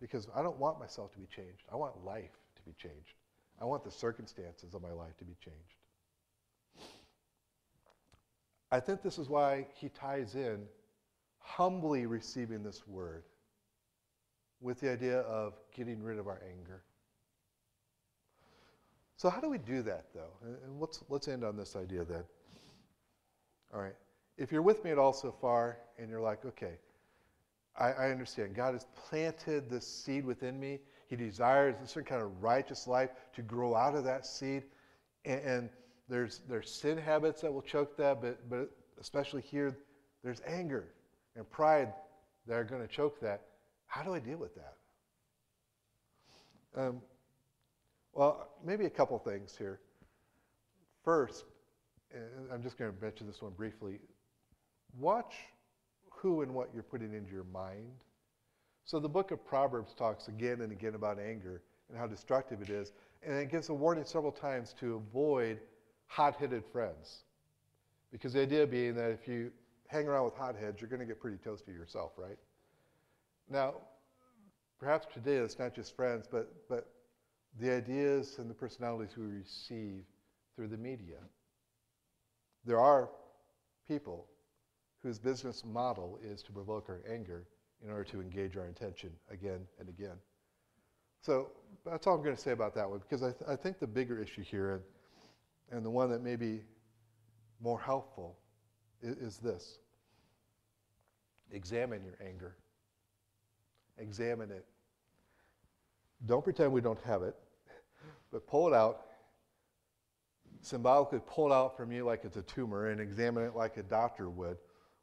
Because 0.00 0.28
I 0.34 0.42
don't 0.42 0.58
want 0.58 0.80
myself 0.80 1.12
to 1.12 1.18
be 1.18 1.26
changed. 1.26 1.62
I 1.72 1.76
want 1.76 2.04
life 2.04 2.36
to 2.56 2.62
be 2.62 2.72
changed. 2.72 3.14
I 3.60 3.66
want 3.66 3.84
the 3.84 3.90
circumstances 3.90 4.74
of 4.74 4.82
my 4.82 4.92
life 4.92 5.16
to 5.18 5.24
be 5.24 5.36
changed. 5.44 5.58
I 8.72 8.80
think 8.80 9.02
this 9.02 9.18
is 9.18 9.28
why 9.28 9.66
he 9.74 9.88
ties 9.88 10.34
in 10.34 10.60
humbly 11.40 12.06
receiving 12.06 12.62
this 12.62 12.86
word 12.86 13.24
with 14.60 14.80
the 14.80 14.92
idea 14.92 15.20
of 15.20 15.54
getting 15.74 16.02
rid 16.02 16.18
of 16.18 16.26
our 16.26 16.40
anger. 16.48 16.82
So, 19.16 19.28
how 19.28 19.40
do 19.40 19.50
we 19.50 19.58
do 19.58 19.82
that, 19.82 20.06
though? 20.14 20.32
And 20.64 20.80
let's, 20.80 21.02
let's 21.08 21.28
end 21.28 21.44
on 21.44 21.56
this 21.56 21.76
idea 21.76 22.04
then. 22.04 22.24
All 23.74 23.80
right. 23.80 23.94
If 24.38 24.50
you're 24.50 24.62
with 24.62 24.82
me 24.82 24.90
at 24.90 24.98
all 24.98 25.12
so 25.12 25.30
far 25.30 25.76
and 25.98 26.08
you're 26.08 26.22
like, 26.22 26.44
okay, 26.44 26.78
I, 27.78 27.92
I 27.92 28.10
understand. 28.10 28.54
God 28.54 28.72
has 28.72 28.86
planted 29.08 29.68
this 29.68 29.86
seed 29.86 30.24
within 30.24 30.58
me. 30.58 30.80
He 31.08 31.16
desires 31.16 31.76
a 31.82 31.86
certain 31.86 32.08
kind 32.08 32.22
of 32.22 32.42
righteous 32.42 32.86
life 32.86 33.10
to 33.34 33.42
grow 33.42 33.74
out 33.74 33.94
of 33.94 34.04
that 34.04 34.24
seed. 34.24 34.64
And, 35.24 35.40
and 35.40 35.70
there's, 36.08 36.40
there's 36.48 36.70
sin 36.70 36.96
habits 36.96 37.42
that 37.42 37.52
will 37.52 37.62
choke 37.62 37.96
that, 37.98 38.22
but, 38.22 38.48
but 38.48 38.70
especially 39.00 39.42
here, 39.42 39.76
there's 40.24 40.40
anger 40.46 40.88
and 41.40 41.50
pride 41.50 41.92
that 42.46 42.54
are 42.54 42.64
going 42.64 42.82
to 42.82 42.88
choke 42.88 43.18
that. 43.20 43.40
How 43.86 44.02
do 44.02 44.14
I 44.14 44.18
deal 44.18 44.36
with 44.36 44.54
that? 44.54 44.74
Um, 46.76 47.00
well, 48.12 48.50
maybe 48.64 48.84
a 48.84 48.90
couple 48.90 49.18
things 49.18 49.56
here. 49.56 49.80
First, 51.02 51.44
I'm 52.52 52.62
just 52.62 52.76
going 52.78 52.92
to 52.92 53.02
mention 53.02 53.26
this 53.26 53.40
one 53.40 53.52
briefly. 53.52 53.98
Watch 54.98 55.34
who 56.10 56.42
and 56.42 56.52
what 56.54 56.68
you're 56.74 56.82
putting 56.82 57.14
into 57.14 57.32
your 57.32 57.44
mind. 57.44 57.90
So 58.84 59.00
the 59.00 59.08
book 59.08 59.30
of 59.30 59.44
Proverbs 59.44 59.94
talks 59.94 60.28
again 60.28 60.60
and 60.60 60.70
again 60.72 60.94
about 60.94 61.18
anger 61.18 61.62
and 61.88 61.96
how 61.96 62.06
destructive 62.06 62.60
it 62.60 62.68
is. 62.68 62.92
And 63.22 63.36
it 63.38 63.50
gives 63.50 63.70
a 63.70 63.74
warning 63.74 64.04
several 64.04 64.32
times 64.32 64.74
to 64.80 64.96
avoid 64.96 65.58
hot 66.06 66.36
headed 66.36 66.64
friends. 66.70 67.22
Because 68.12 68.34
the 68.34 68.42
idea 68.42 68.66
being 68.66 68.94
that 68.96 69.10
if 69.10 69.26
you 69.26 69.52
hang 69.90 70.06
around 70.06 70.24
with 70.24 70.34
hotheads, 70.34 70.80
you're 70.80 70.88
going 70.88 71.00
to 71.00 71.06
get 71.06 71.20
pretty 71.20 71.36
toasty 71.36 71.74
yourself, 71.74 72.12
right? 72.16 72.38
Now, 73.48 73.74
perhaps 74.78 75.06
today 75.12 75.36
it's 75.36 75.58
not 75.58 75.74
just 75.74 75.96
friends, 75.96 76.26
but, 76.30 76.52
but 76.68 76.86
the 77.58 77.74
ideas 77.74 78.36
and 78.38 78.48
the 78.48 78.54
personalities 78.54 79.16
we 79.16 79.26
receive 79.26 80.04
through 80.54 80.68
the 80.68 80.76
media. 80.76 81.16
There 82.64 82.78
are 82.78 83.10
people 83.88 84.26
whose 85.02 85.18
business 85.18 85.64
model 85.64 86.18
is 86.22 86.42
to 86.44 86.52
provoke 86.52 86.88
our 86.88 87.00
anger 87.10 87.46
in 87.84 87.90
order 87.90 88.04
to 88.04 88.20
engage 88.20 88.56
our 88.56 88.66
attention 88.66 89.10
again 89.30 89.66
and 89.80 89.88
again. 89.88 90.16
So 91.22 91.50
that's 91.84 92.06
all 92.06 92.14
I'm 92.14 92.22
going 92.22 92.36
to 92.36 92.40
say 92.40 92.52
about 92.52 92.74
that 92.76 92.88
one 92.88 93.00
because 93.00 93.22
I, 93.22 93.32
th- 93.32 93.48
I 93.48 93.56
think 93.56 93.80
the 93.80 93.86
bigger 93.86 94.22
issue 94.22 94.42
here 94.42 94.74
and, 94.74 94.82
and 95.78 95.84
the 95.84 95.90
one 95.90 96.10
that 96.10 96.22
may 96.22 96.36
be 96.36 96.60
more 97.60 97.80
helpful 97.80 98.36
is, 99.02 99.16
is 99.16 99.38
this 99.38 99.79
examine 101.52 102.04
your 102.04 102.18
anger, 102.26 102.56
examine 103.98 104.50
it. 104.50 104.64
Don't 106.26 106.44
pretend 106.44 106.72
we 106.72 106.80
don't 106.80 107.00
have 107.04 107.22
it, 107.22 107.34
but 108.32 108.46
pull 108.46 108.68
it 108.68 108.74
out 108.74 109.06
symbolically 110.62 111.20
pull 111.26 111.50
it 111.50 111.54
out 111.54 111.76
from 111.76 111.90
you 111.90 112.04
like 112.04 112.24
it's 112.24 112.36
a 112.36 112.42
tumor 112.42 112.88
and 112.88 113.00
examine 113.00 113.44
it 113.44 113.56
like 113.56 113.76
a 113.76 113.82
doctor 113.82 114.28
would. 114.28 114.56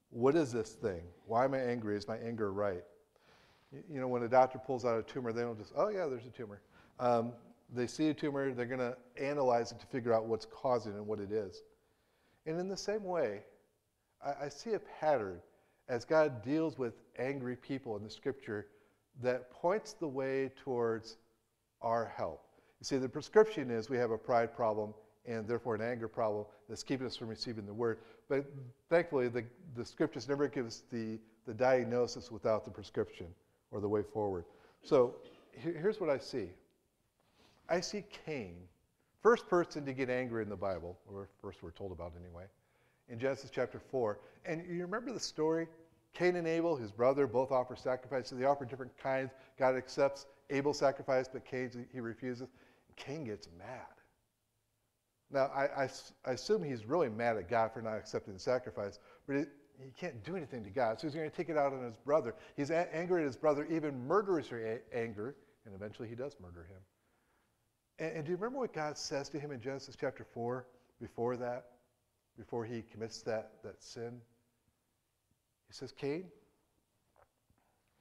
What 0.09 0.35
is 0.35 0.51
this 0.51 0.71
thing? 0.71 1.01
Why 1.25 1.45
am 1.45 1.53
I 1.53 1.59
angry? 1.59 1.97
Is 1.97 2.07
my 2.07 2.17
anger 2.17 2.51
right? 2.53 2.83
You 3.71 3.99
know, 3.99 4.07
when 4.07 4.23
a 4.23 4.29
doctor 4.29 4.59
pulls 4.59 4.85
out 4.85 4.97
a 4.97 5.03
tumor, 5.03 5.33
they 5.33 5.41
don't 5.41 5.57
just, 5.57 5.73
oh, 5.75 5.89
yeah, 5.89 6.05
there's 6.05 6.25
a 6.25 6.29
tumor. 6.29 6.61
Um, 6.99 7.33
they 7.73 7.87
see 7.87 8.09
a 8.09 8.13
tumor, 8.13 8.53
they're 8.53 8.65
going 8.65 8.79
to 8.79 8.95
analyze 9.21 9.73
it 9.73 9.79
to 9.81 9.87
figure 9.87 10.13
out 10.13 10.25
what's 10.25 10.45
causing 10.45 10.93
it 10.93 10.95
and 10.95 11.05
what 11.05 11.19
it 11.19 11.33
is. 11.33 11.63
And 12.45 12.57
in 12.57 12.69
the 12.69 12.77
same 12.77 13.03
way, 13.03 13.41
I, 14.25 14.45
I 14.45 14.49
see 14.49 14.73
a 14.73 14.79
pattern 14.79 15.39
as 15.89 16.05
God 16.05 16.43
deals 16.43 16.77
with 16.77 16.93
angry 17.17 17.55
people 17.55 17.95
in 17.97 18.03
the 18.03 18.09
scripture 18.09 18.67
that 19.21 19.49
points 19.51 19.93
the 19.93 20.07
way 20.07 20.51
towards 20.63 21.17
our 21.81 22.11
help. 22.15 22.43
You 22.79 22.85
see, 22.85 22.97
the 22.97 23.09
prescription 23.09 23.71
is 23.71 23.89
we 23.89 23.97
have 23.97 24.11
a 24.11 24.17
pride 24.17 24.55
problem 24.55 24.93
and 25.25 25.47
therefore 25.47 25.75
an 25.75 25.81
anger 25.81 26.07
problem 26.07 26.45
that's 26.69 26.83
keeping 26.83 27.05
us 27.05 27.15
from 27.15 27.27
receiving 27.27 27.65
the 27.65 27.73
word. 27.73 27.99
But 28.29 28.45
thankfully, 28.89 29.27
the, 29.27 29.43
the 29.75 29.83
scriptures 29.83 30.27
never 30.27 30.47
give 30.47 30.65
us 30.65 30.83
the, 30.91 31.19
the 31.45 31.53
diagnosis 31.53 32.31
without 32.31 32.65
the 32.65 32.71
prescription 32.71 33.27
or 33.71 33.81
the 33.81 33.89
way 33.89 34.03
forward. 34.03 34.45
So 34.83 35.15
here's 35.51 35.99
what 35.99 36.09
I 36.09 36.17
see 36.17 36.49
I 37.69 37.81
see 37.81 38.03
Cain, 38.25 38.55
first 39.21 39.47
person 39.47 39.85
to 39.85 39.93
get 39.93 40.09
angry 40.09 40.43
in 40.43 40.49
the 40.49 40.55
Bible, 40.55 40.97
or 41.11 41.27
first 41.41 41.63
we're 41.63 41.71
told 41.71 41.91
about 41.91 42.13
anyway, 42.19 42.45
in 43.09 43.19
Genesis 43.19 43.49
chapter 43.53 43.79
4. 43.79 44.19
And 44.45 44.65
you 44.67 44.81
remember 44.81 45.11
the 45.11 45.19
story? 45.19 45.67
Cain 46.13 46.35
and 46.35 46.47
Abel, 46.47 46.75
his 46.75 46.91
brother, 46.91 47.27
both 47.27 47.51
offer 47.51 47.75
sacrifices. 47.75 48.37
They 48.37 48.45
offer 48.45 48.65
different 48.65 48.97
kinds. 48.97 49.31
God 49.59 49.75
accepts 49.75 50.25
Abel's 50.49 50.79
sacrifice, 50.79 51.27
but 51.31 51.45
Cain's 51.45 51.77
he 51.93 51.99
refuses. 51.99 52.47
Cain 52.95 53.25
gets 53.25 53.47
mad. 53.57 53.85
Now, 55.29 55.51
I, 55.53 55.83
I, 55.83 55.89
I, 56.25 56.31
assume 56.31 56.63
he's 56.63 56.85
really 56.85 57.09
mad 57.09 57.35
at 57.37 57.49
God 57.49 57.73
for 57.73 57.81
not 57.81 57.97
accepting 57.97 58.33
the 58.33 58.39
sacrifice, 58.39 58.99
but 59.27 59.35
it, 59.35 59.49
he 59.83 59.91
can't 59.91 60.23
do 60.23 60.35
anything 60.35 60.63
to 60.63 60.69
God, 60.69 60.99
so 60.99 61.05
he's 61.05 61.13
going 61.13 61.29
to 61.29 61.35
take 61.35 61.49
it 61.49 61.57
out 61.57 61.73
on 61.73 61.83
his 61.83 61.97
brother. 61.97 62.33
He's 62.55 62.69
a- 62.69 62.95
angry 62.95 63.21
at 63.21 63.27
his 63.27 63.35
brother, 63.35 63.67
even 63.69 64.07
murderous 64.07 64.49
anger, 64.93 65.35
and 65.65 65.75
eventually 65.75 66.07
he 66.07 66.15
does 66.15 66.35
murder 66.41 66.65
him. 66.69 66.79
And, 67.99 68.17
and 68.17 68.25
do 68.25 68.31
you 68.31 68.37
remember 68.37 68.59
what 68.59 68.73
God 68.73 68.97
says 68.97 69.27
to 69.29 69.39
him 69.39 69.51
in 69.51 69.59
Genesis 69.59 69.95
chapter 69.99 70.23
4 70.23 70.65
before 71.01 71.35
that, 71.37 71.65
before 72.37 72.65
he 72.65 72.81
commits 72.81 73.21
that, 73.23 73.51
that 73.63 73.81
sin? 73.83 74.21
He 75.67 75.73
says, 75.73 75.91
Cain, 75.91 76.25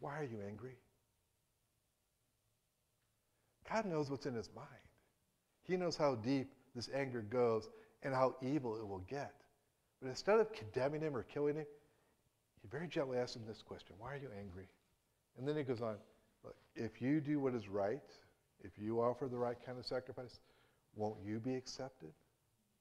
why 0.01 0.19
are 0.19 0.25
you 0.25 0.39
angry? 0.47 0.77
God 3.71 3.87
knows 3.87 4.11
what's 4.11 4.27
in 4.27 4.35
his 4.35 4.51
mind. 4.55 4.69
He 5.65 5.77
knows 5.77 5.97
how 5.97 6.15
deep 6.15 6.53
this 6.75 6.89
anger 6.95 7.23
goes 7.23 7.69
and 8.03 8.15
how 8.15 8.37
evil 8.41 8.77
it 8.77 8.87
will 8.87 9.05
get. 9.09 9.35
But 10.01 10.09
instead 10.09 10.39
of 10.39 10.53
condemning 10.53 11.01
him 11.01 11.17
or 11.17 11.23
killing 11.25 11.57
him, 11.57 11.67
he 12.63 12.69
very 12.69 12.87
gently 12.87 13.19
asks 13.19 13.37
him 13.37 13.43
this 13.47 13.63
question 13.63 13.97
Why 13.99 14.15
are 14.15 14.19
you 14.19 14.29
angry? 14.39 14.69
And 15.39 15.49
then 15.49 15.57
he 15.57 15.63
goes 15.63 15.81
on, 15.81 15.97
Look, 16.45 16.57
if 16.77 17.03
you 17.03 17.21
do 17.21 17.41
what 17.41 17.55
is 17.55 17.69
right, 17.69 18.03
if 18.63 18.73
you 18.79 19.01
offer 19.01 19.27
the 19.27 19.39
right 19.39 19.57
kind 19.65 19.79
of 19.79 19.87
sacrifice, 19.87 20.39
won't 20.95 21.17
you 21.25 21.41
be 21.41 21.55
accepted? 21.55 22.13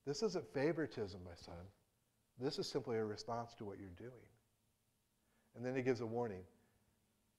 This 0.05 0.23
isn't 0.23 0.53
favoritism, 0.53 1.19
my 1.23 1.35
son. 1.35 1.55
This 2.39 2.59
is 2.59 2.67
simply 2.67 2.97
a 2.97 3.05
response 3.05 3.53
to 3.55 3.65
what 3.65 3.79
you're 3.79 3.89
doing. 3.97 4.11
And 5.55 5.65
then 5.65 5.75
he 5.75 5.81
gives 5.81 6.01
a 6.01 6.05
warning 6.05 6.43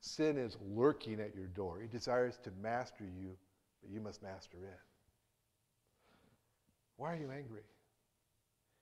sin 0.01 0.39
is 0.39 0.57
lurking 0.75 1.21
at 1.21 1.35
your 1.35 1.47
door. 1.49 1.81
He 1.81 1.89
desires 1.89 2.39
to 2.45 2.51
master 2.63 3.05
you, 3.05 3.37
but 3.83 3.91
you 3.91 4.01
must 4.01 4.23
master 4.23 4.59
it. 4.59 4.81
Why 6.97 7.13
are 7.13 7.17
you 7.17 7.31
angry? 7.31 7.63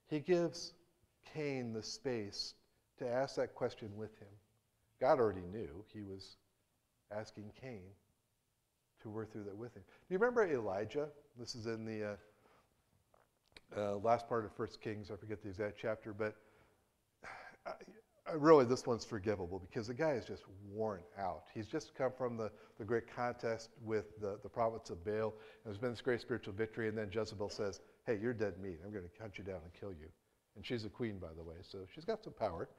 He 0.07 0.19
gives 0.19 0.73
Cain 1.33 1.73
the 1.73 1.83
space 1.83 2.53
to 2.99 3.09
ask 3.09 3.35
that 3.35 3.55
question 3.55 3.89
with 3.97 4.17
him. 4.19 4.27
God 5.01 5.19
already 5.19 5.45
knew 5.51 5.83
he 5.93 6.01
was 6.01 6.37
asking 7.11 7.51
Cain 7.59 7.81
to 9.01 9.09
work 9.09 9.31
through 9.31 9.43
that 9.43 9.57
with 9.57 9.73
him. 9.73 9.83
Do 10.07 10.13
you 10.13 10.19
remember 10.19 10.45
Elijah? 10.45 11.09
This 11.37 11.55
is 11.55 11.65
in 11.65 11.85
the 11.85 12.11
uh, 12.11 12.15
uh, 13.75 13.97
last 13.97 14.27
part 14.27 14.45
of 14.45 14.51
First 14.55 14.81
Kings. 14.81 15.11
I 15.11 15.15
forget 15.15 15.41
the 15.41 15.49
exact 15.49 15.77
chapter, 15.81 16.13
but 16.13 16.35
I, 17.65 18.33
really, 18.33 18.65
this 18.65 18.85
one's 18.87 19.05
forgivable 19.05 19.59
because 19.59 19.87
the 19.87 19.93
guy 19.93 20.11
is 20.11 20.25
just 20.25 20.43
worn 20.71 21.01
out. 21.17 21.43
He's 21.53 21.67
just 21.67 21.93
come 21.95 22.11
from 22.17 22.37
the, 22.37 22.51
the 22.79 22.85
great 22.85 23.13
contest 23.13 23.69
with 23.83 24.19
the, 24.19 24.39
the 24.41 24.49
prophets 24.49 24.89
of 24.89 25.03
Baal, 25.05 25.33
and 25.33 25.65
there's 25.65 25.77
been 25.77 25.91
this 25.91 26.01
great 26.01 26.21
spiritual 26.21 26.53
victory, 26.53 26.87
and 26.87 26.97
then 26.97 27.09
Jezebel 27.11 27.49
says, 27.49 27.81
Hey, 28.05 28.17
you're 28.21 28.33
dead 28.33 28.59
meat. 28.61 28.79
I'm 28.83 28.91
going 28.91 29.03
to 29.03 29.21
hunt 29.21 29.37
you 29.37 29.43
down 29.43 29.61
and 29.63 29.73
kill 29.79 29.91
you. 29.91 30.07
And 30.55 30.65
she's 30.65 30.85
a 30.85 30.89
queen, 30.89 31.17
by 31.17 31.33
the 31.35 31.43
way, 31.43 31.55
so 31.61 31.79
she's 31.93 32.05
got 32.05 32.23
some 32.23 32.33
power. 32.33 32.69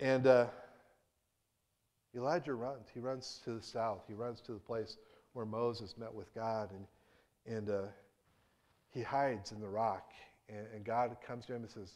And 0.00 0.26
uh, 0.26 0.46
Elijah 2.16 2.54
runs. 2.54 2.86
He 2.92 3.00
runs 3.00 3.40
to 3.44 3.54
the 3.54 3.62
south. 3.62 4.02
He 4.06 4.14
runs 4.14 4.40
to 4.42 4.52
the 4.52 4.58
place 4.58 4.96
where 5.32 5.46
Moses 5.46 5.96
met 5.96 6.12
with 6.12 6.32
God, 6.34 6.70
and, 6.72 7.56
and 7.56 7.70
uh, 7.70 7.82
he 8.90 9.02
hides 9.02 9.52
in 9.52 9.60
the 9.60 9.68
rock. 9.68 10.10
And, 10.48 10.66
and 10.74 10.84
God 10.84 11.16
comes 11.26 11.46
to 11.46 11.54
him 11.54 11.62
and 11.62 11.70
says, 11.70 11.92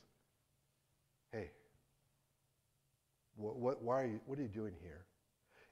Hey, 1.32 1.50
what, 3.36 3.56
what, 3.56 3.82
why 3.82 4.02
are 4.02 4.06
you, 4.06 4.20
what 4.26 4.38
are 4.38 4.42
you 4.42 4.48
doing 4.48 4.74
here? 4.82 5.06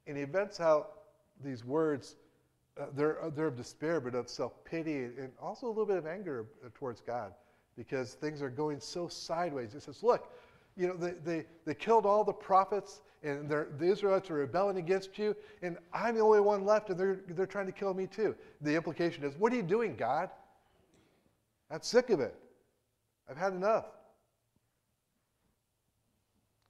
And 0.06 0.16
he 0.16 0.24
vents 0.24 0.60
out 0.60 0.92
these 1.44 1.64
words. 1.64 2.16
Uh, 2.80 2.86
they're, 2.94 3.22
uh, 3.22 3.30
they're 3.30 3.48
of 3.48 3.56
despair, 3.56 4.00
but 4.00 4.14
of 4.14 4.28
self 4.28 4.64
pity, 4.64 5.04
and 5.04 5.30
also 5.40 5.66
a 5.66 5.68
little 5.68 5.86
bit 5.86 5.98
of 5.98 6.06
anger 6.06 6.46
uh, 6.64 6.68
towards 6.74 7.00
God 7.00 7.32
because 7.76 8.14
things 8.14 8.42
are 8.42 8.50
going 8.50 8.80
so 8.80 9.08
sideways. 9.08 9.72
He 9.72 9.80
says, 9.80 10.02
Look, 10.02 10.30
you 10.76 10.88
know, 10.88 10.96
they, 10.96 11.12
they, 11.24 11.46
they 11.66 11.74
killed 11.74 12.06
all 12.06 12.24
the 12.24 12.32
prophets, 12.32 13.02
and 13.22 13.48
the 13.48 13.66
Israelites 13.84 14.30
are 14.30 14.34
rebelling 14.34 14.78
against 14.78 15.18
you, 15.18 15.36
and 15.62 15.76
I'm 15.92 16.14
the 16.14 16.20
only 16.22 16.40
one 16.40 16.64
left, 16.64 16.90
and 16.90 16.98
they're, 16.98 17.20
they're 17.28 17.46
trying 17.46 17.66
to 17.66 17.72
kill 17.72 17.92
me 17.92 18.06
too. 18.06 18.34
The 18.62 18.74
implication 18.74 19.24
is, 19.24 19.34
What 19.36 19.52
are 19.52 19.56
you 19.56 19.62
doing, 19.62 19.96
God? 19.96 20.30
I'm 21.70 21.82
sick 21.82 22.10
of 22.10 22.20
it. 22.20 22.34
I've 23.28 23.36
had 23.36 23.52
enough. 23.52 23.86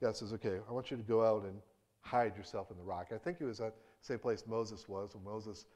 God 0.03 0.17
says, 0.17 0.33
okay, 0.35 0.59
I 0.69 0.73
want 0.73 0.91
you 0.91 0.97
to 0.97 1.03
go 1.03 1.25
out 1.25 1.45
and 1.45 1.57
hide 2.01 2.37
yourself 2.37 2.71
in 2.71 2.77
the 2.77 2.83
rock. 2.83 3.09
I 3.15 3.19
think 3.19 3.39
it 3.41 3.45
was 3.45 3.61
uh, 3.61 3.71
same 4.01 4.19
place 4.19 4.45
Moses 4.47 4.89
was 4.89 5.15
when 5.15 5.25
Moses 5.25 5.67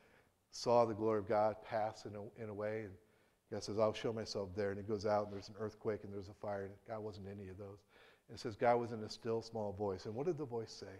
saw 0.50 0.84
the 0.84 0.94
glory 0.94 1.18
of 1.18 1.28
God 1.28 1.56
pass 1.68 2.06
in 2.06 2.12
a, 2.14 2.42
in 2.42 2.48
a 2.48 2.54
way. 2.54 2.82
And 2.82 2.92
God 3.52 3.62
says, 3.62 3.78
I'll 3.78 3.92
show 3.92 4.12
myself 4.12 4.50
there. 4.56 4.70
And 4.70 4.78
he 4.78 4.84
goes 4.84 5.04
out, 5.04 5.26
and 5.26 5.32
there's 5.32 5.48
an 5.48 5.56
earthquake, 5.58 6.04
and 6.04 6.12
there's 6.12 6.28
a 6.28 6.34
fire. 6.34 6.64
And 6.64 6.72
God 6.88 7.00
wasn't 7.00 7.26
any 7.28 7.48
of 7.48 7.58
those. 7.58 7.84
And 8.28 8.36
it 8.36 8.40
says, 8.40 8.56
God 8.56 8.76
was 8.76 8.92
in 8.92 9.02
a 9.02 9.10
still, 9.10 9.42
small 9.42 9.72
voice. 9.72 10.06
And 10.06 10.14
what 10.14 10.26
did 10.26 10.38
the 10.38 10.46
voice 10.46 10.72
say? 10.72 10.96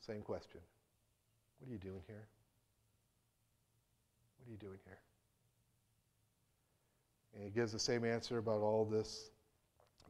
Same 0.00 0.22
question. 0.22 0.60
What 1.58 1.68
are 1.68 1.72
you 1.72 1.78
doing 1.78 2.02
here? 2.06 2.26
What 4.38 4.48
are 4.48 4.52
you 4.52 4.58
doing 4.58 4.78
here? 4.84 4.98
And 7.34 7.42
he 7.42 7.50
gives 7.50 7.72
the 7.72 7.78
same 7.78 8.04
answer 8.04 8.38
about 8.38 8.60
all 8.60 8.84
this 8.84 9.30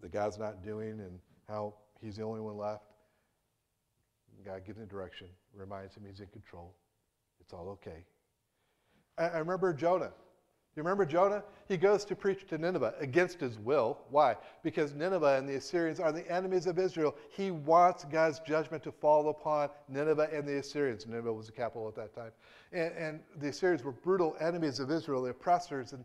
that 0.01 0.13
God's 0.13 0.39
not 0.39 0.65
doing 0.65 1.01
and 1.01 1.19
how 1.49 1.75
he's 2.01 2.17
the 2.17 2.25
only 2.25 2.41
one 2.41 2.57
left. 2.57 2.85
God 4.45 4.65
gives 4.67 4.79
him 4.79 4.87
direction, 4.87 5.29
reminds 5.55 5.95
him 5.95 6.03
he's 6.05 6.19
in 6.19 6.27
control. 6.27 6.75
It's 7.41 7.53
all 7.53 7.69
okay. 7.69 8.05
I, 9.17 9.29
I 9.29 9.39
remember 9.39 9.73
Jonah. 9.73 10.11
You 10.75 10.83
remember 10.83 11.05
Jonah? 11.05 11.45
He 11.69 11.77
goes 11.77 12.05
to 12.07 12.17
preach 12.17 12.49
to 12.49 12.57
Nineveh 12.57 12.95
against 12.99 13.39
his 13.39 13.59
will. 13.59 13.99
Why? 14.11 14.37
Because 14.63 14.95
Nineveh 14.95 15.37
and 15.37 15.47
the 15.47 15.57
Assyrians 15.57 16.01
are 16.01 16.13
the 16.13 16.29
enemies 16.33 16.67
of 16.67 16.79
Israel. 16.79 17.15
He 17.31 17.51
wants 17.51 18.05
God's 18.05 18.41
judgment 18.41 18.83
to 18.85 18.91
fall 18.91 19.29
upon 19.29 19.69
Nineveh 19.89 20.31
and 20.33 20.49
the 20.49 20.59
Assyrians. 20.59 21.07
Nineveh 21.07 21.33
was 21.33 21.47
the 21.47 21.53
capital 21.53 21.87
at 21.89 21.95
that 21.97 22.15
time. 22.15 22.33
And, 22.73 22.93
and 22.97 23.21
the 23.39 23.49
Assyrians 23.49 23.85
were 23.85 23.93
brutal 23.93 24.35
enemies 24.41 24.81
of 24.81 24.91
Israel, 24.91 25.23
the 25.23 25.31
oppressors. 25.31 25.93
And, 25.93 26.05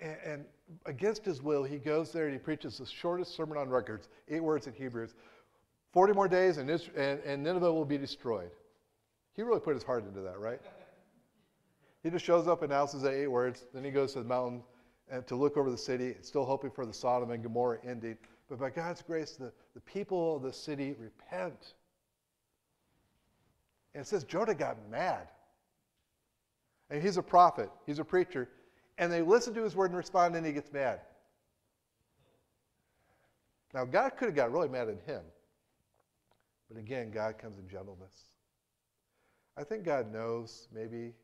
and, 0.00 0.16
and 0.24 0.44
against 0.86 1.24
his 1.24 1.42
will, 1.42 1.62
he 1.62 1.78
goes 1.78 2.12
there 2.12 2.24
and 2.24 2.32
he 2.32 2.38
preaches 2.38 2.78
the 2.78 2.86
shortest 2.86 3.34
sermon 3.34 3.58
on 3.58 3.68
records, 3.68 4.08
eight 4.28 4.42
words 4.42 4.66
in 4.66 4.72
Hebrews. 4.72 5.14
40 5.92 6.12
more 6.12 6.28
days 6.28 6.58
and, 6.58 6.70
and, 6.70 7.20
and 7.20 7.42
Nineveh 7.42 7.72
will 7.72 7.84
be 7.84 7.98
destroyed. 7.98 8.50
He 9.34 9.42
really 9.42 9.60
put 9.60 9.74
his 9.74 9.82
heart 9.82 10.06
into 10.06 10.20
that, 10.20 10.38
right? 10.38 10.60
He 12.02 12.10
just 12.10 12.24
shows 12.24 12.48
up, 12.48 12.62
announces 12.62 13.02
the 13.02 13.10
eight 13.10 13.26
words, 13.26 13.66
then 13.74 13.84
he 13.84 13.90
goes 13.90 14.12
to 14.14 14.20
the 14.20 14.28
mountain 14.28 14.62
and 15.10 15.26
to 15.26 15.34
look 15.34 15.56
over 15.56 15.70
the 15.70 15.78
city, 15.78 16.14
still 16.22 16.44
hoping 16.44 16.70
for 16.70 16.86
the 16.86 16.94
Sodom 16.94 17.30
and 17.30 17.42
Gomorrah 17.42 17.78
ending. 17.84 18.16
But 18.48 18.58
by 18.58 18.70
God's 18.70 19.02
grace, 19.02 19.32
the, 19.32 19.52
the 19.74 19.80
people 19.80 20.36
of 20.36 20.42
the 20.42 20.52
city 20.52 20.94
repent. 20.98 21.74
And 23.94 24.02
it 24.02 24.06
says 24.06 24.24
Jonah 24.24 24.54
got 24.54 24.76
mad. 24.88 25.28
And 26.90 27.02
he's 27.02 27.16
a 27.16 27.22
prophet, 27.22 27.70
he's 27.86 27.98
a 27.98 28.04
preacher. 28.04 28.48
And 29.00 29.10
they 29.10 29.22
listen 29.22 29.54
to 29.54 29.64
his 29.64 29.74
word 29.74 29.86
and 29.86 29.96
respond, 29.96 30.36
and 30.36 30.44
he 30.44 30.52
gets 30.52 30.70
mad. 30.72 31.00
Now, 33.72 33.86
God 33.86 34.10
could 34.18 34.26
have 34.26 34.36
got 34.36 34.52
really 34.52 34.68
mad 34.68 34.88
at 34.88 35.00
him. 35.06 35.22
But 36.68 36.78
again, 36.78 37.10
God 37.10 37.38
comes 37.38 37.58
in 37.58 37.66
gentleness. 37.66 38.12
I 39.56 39.64
think 39.64 39.84
God 39.84 40.12
knows, 40.12 40.68
maybe, 40.72 41.14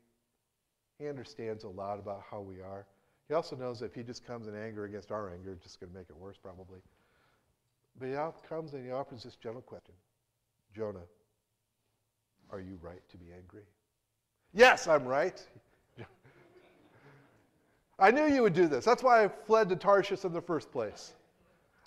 He 0.97 1.07
understands 1.07 1.65
a 1.65 1.69
lot 1.69 1.99
about 1.99 2.23
how 2.29 2.41
we 2.41 2.61
are. 2.61 2.87
He 3.27 3.35
also 3.35 3.55
knows 3.55 3.79
that 3.79 3.85
if 3.85 3.93
He 3.93 4.01
just 4.01 4.25
comes 4.25 4.47
in 4.47 4.55
anger 4.55 4.85
against 4.85 5.11
our 5.11 5.31
anger, 5.31 5.51
it's 5.51 5.63
just 5.63 5.79
going 5.79 5.91
to 5.91 5.97
make 5.97 6.09
it 6.09 6.17
worse, 6.17 6.37
probably. 6.41 6.79
But 7.99 8.07
He 8.07 8.15
comes 8.49 8.73
and 8.73 8.83
He 8.83 8.91
offers 8.91 9.23
this 9.23 9.35
gentle 9.35 9.61
question 9.61 9.93
Jonah, 10.75 11.05
are 12.49 12.59
you 12.59 12.79
right 12.81 13.07
to 13.09 13.17
be 13.17 13.27
angry? 13.35 13.65
Yes, 14.51 14.87
I'm 14.87 15.05
right. 15.05 15.39
I 17.99 18.11
knew 18.11 18.27
you 18.27 18.43
would 18.43 18.53
do 18.53 18.67
this. 18.67 18.85
That's 18.85 19.01
why 19.01 19.23
I 19.23 19.27
fled 19.27 19.69
to 19.69 19.75
Tarshish 19.75 20.23
in 20.23 20.33
the 20.33 20.41
first 20.41 20.71
place. 20.71 21.13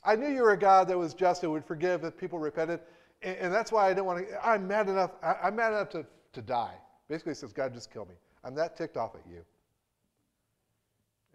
I 0.02 0.16
knew 0.16 0.28
you 0.28 0.42
were 0.42 0.52
a 0.52 0.58
God 0.58 0.88
that 0.88 0.98
was 0.98 1.14
just 1.14 1.42
and 1.42 1.52
would 1.52 1.64
forgive 1.64 2.04
if 2.04 2.16
people 2.16 2.38
repented. 2.38 2.80
And, 3.22 3.36
and 3.36 3.54
that's 3.54 3.70
why 3.70 3.86
I 3.86 3.88
didn't 3.90 4.06
want 4.06 4.26
to. 4.26 4.46
I'm 4.46 4.66
mad 4.66 4.88
enough. 4.88 5.12
I, 5.22 5.48
am 5.48 5.56
mad 5.56 5.72
enough 5.72 5.90
to, 5.90 6.06
to 6.32 6.42
die. 6.42 6.74
Basically, 7.08 7.34
says, 7.34 7.52
God, 7.52 7.74
just 7.74 7.92
kill 7.92 8.06
me. 8.06 8.14
I'm 8.42 8.54
that 8.54 8.76
ticked 8.76 8.96
off 8.96 9.14
at 9.14 9.22
you. 9.30 9.44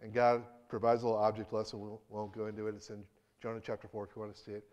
And 0.02 0.12
God 0.12 0.42
provides 0.68 1.02
a 1.02 1.06
little 1.06 1.20
object 1.20 1.52
lesson. 1.52 1.80
We 1.80 1.90
won't 2.10 2.32
go 2.32 2.46
into 2.46 2.66
it. 2.66 2.74
It's 2.74 2.90
in 2.90 3.02
Jonah 3.40 3.60
chapter 3.64 3.88
4 3.88 4.04
if 4.04 4.10
you 4.16 4.22
want 4.22 4.34
to 4.34 4.40
see 4.40 4.52
it. 4.52 4.64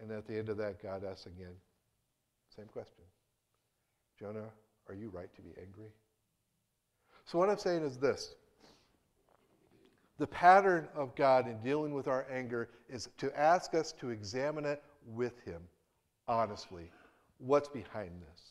And 0.00 0.10
at 0.10 0.26
the 0.26 0.36
end 0.36 0.48
of 0.48 0.56
that, 0.56 0.82
God 0.82 1.04
asks 1.04 1.26
again, 1.26 1.52
same 2.56 2.66
question 2.66 3.04
Jonah, 4.18 4.48
are 4.88 4.94
you 4.94 5.10
right 5.10 5.32
to 5.34 5.42
be 5.42 5.50
angry? 5.60 5.90
So, 7.24 7.38
what 7.38 7.48
I'm 7.48 7.58
saying 7.58 7.82
is 7.84 7.98
this 7.98 8.34
the 10.18 10.26
pattern 10.26 10.88
of 10.94 11.14
God 11.16 11.48
in 11.48 11.60
dealing 11.62 11.94
with 11.94 12.06
our 12.06 12.26
anger 12.30 12.68
is 12.88 13.08
to 13.18 13.38
ask 13.38 13.74
us 13.74 13.92
to 13.92 14.10
examine 14.10 14.64
it 14.64 14.82
with 15.06 15.40
Him 15.44 15.62
honestly. 16.28 16.90
What's 17.38 17.68
behind 17.68 18.10
this? 18.22 18.42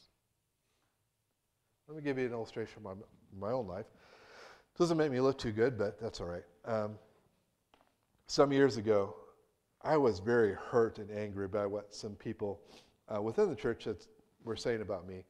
Let 1.87 1.97
me 1.97 2.03
give 2.03 2.17
you 2.17 2.25
an 2.25 2.33
illustration 2.33 2.73
from 2.73 2.83
my, 2.83 3.47
my 3.47 3.53
own 3.53 3.67
life. 3.67 3.85
Doesn't 4.77 4.97
make 4.97 5.11
me 5.11 5.19
look 5.19 5.37
too 5.37 5.51
good, 5.51 5.77
but 5.77 5.99
that's 5.99 6.21
all 6.21 6.27
right. 6.27 6.43
Um, 6.65 6.97
some 8.27 8.51
years 8.51 8.77
ago, 8.77 9.15
I 9.81 9.97
was 9.97 10.19
very 10.19 10.53
hurt 10.53 10.99
and 10.99 11.09
angry 11.11 11.47
by 11.47 11.65
what 11.65 11.93
some 11.93 12.15
people 12.15 12.61
uh, 13.13 13.21
within 13.21 13.49
the 13.49 13.55
church 13.55 13.87
were 14.43 14.55
saying 14.55 14.81
about 14.81 15.07
me. 15.07 15.23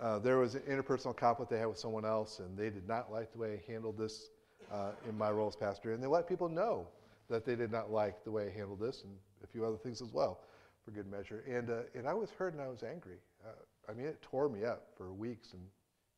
Uh, 0.00 0.18
there 0.18 0.38
was 0.38 0.54
an 0.54 0.62
interpersonal 0.62 1.16
conflict 1.16 1.50
they 1.50 1.58
had 1.58 1.68
with 1.68 1.78
someone 1.78 2.04
else, 2.04 2.40
and 2.40 2.58
they 2.58 2.68
did 2.68 2.88
not 2.88 3.12
like 3.12 3.32
the 3.32 3.38
way 3.38 3.54
I 3.54 3.72
handled 3.72 3.96
this 3.96 4.30
uh, 4.70 4.90
in 5.08 5.16
my 5.16 5.30
role 5.30 5.48
as 5.48 5.56
pastor. 5.56 5.92
And 5.92 6.02
they 6.02 6.06
let 6.06 6.28
people 6.28 6.48
know 6.48 6.86
that 7.28 7.44
they 7.44 7.56
did 7.56 7.72
not 7.72 7.90
like 7.90 8.24
the 8.24 8.30
way 8.30 8.48
I 8.48 8.50
handled 8.50 8.80
this 8.80 9.02
and 9.04 9.12
a 9.42 9.46
few 9.46 9.64
other 9.64 9.76
things 9.76 10.02
as 10.02 10.12
well 10.12 10.40
for 10.84 10.90
good 10.90 11.10
measure. 11.10 11.44
And, 11.48 11.70
uh, 11.70 11.82
and 11.94 12.06
I 12.06 12.14
was 12.14 12.30
hurt 12.30 12.52
and 12.52 12.62
I 12.62 12.68
was 12.68 12.82
angry. 12.82 13.18
Uh, 13.44 13.52
I 13.88 13.94
mean, 13.94 14.06
it 14.06 14.20
tore 14.22 14.48
me 14.48 14.64
up 14.64 14.88
for 14.96 15.12
weeks 15.12 15.52
and 15.52 15.62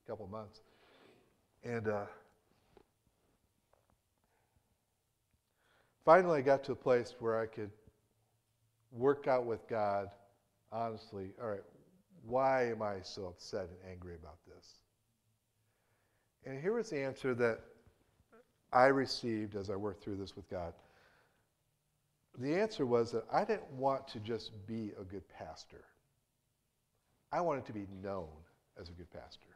a 0.06 0.10
couple 0.10 0.26
months. 0.26 0.60
And 1.62 1.88
uh, 1.88 2.06
finally, 6.04 6.38
I 6.38 6.42
got 6.42 6.64
to 6.64 6.72
a 6.72 6.76
place 6.76 7.14
where 7.20 7.40
I 7.40 7.46
could 7.46 7.70
work 8.92 9.26
out 9.26 9.46
with 9.46 9.66
God 9.68 10.08
honestly 10.74 11.30
all 11.40 11.48
right, 11.48 11.62
why 12.26 12.70
am 12.70 12.82
I 12.82 12.96
so 13.02 13.26
upset 13.26 13.68
and 13.68 13.90
angry 13.90 14.14
about 14.14 14.38
this? 14.46 14.66
And 16.44 16.60
here 16.60 16.74
was 16.74 16.90
the 16.90 16.98
answer 16.98 17.34
that 17.34 17.60
I 18.74 18.86
received 18.86 19.54
as 19.54 19.70
I 19.70 19.76
worked 19.76 20.02
through 20.02 20.16
this 20.16 20.34
with 20.34 20.50
God. 20.50 20.74
The 22.38 22.54
answer 22.60 22.84
was 22.84 23.12
that 23.12 23.24
I 23.32 23.44
didn't 23.44 23.70
want 23.70 24.08
to 24.08 24.18
just 24.18 24.50
be 24.66 24.90
a 25.00 25.04
good 25.04 25.22
pastor. 25.28 25.84
I 27.30 27.40
wanted 27.40 27.64
to 27.66 27.72
be 27.72 27.86
known 28.02 28.28
as 28.78 28.88
a 28.88 28.92
good 28.92 29.10
pastor. 29.12 29.46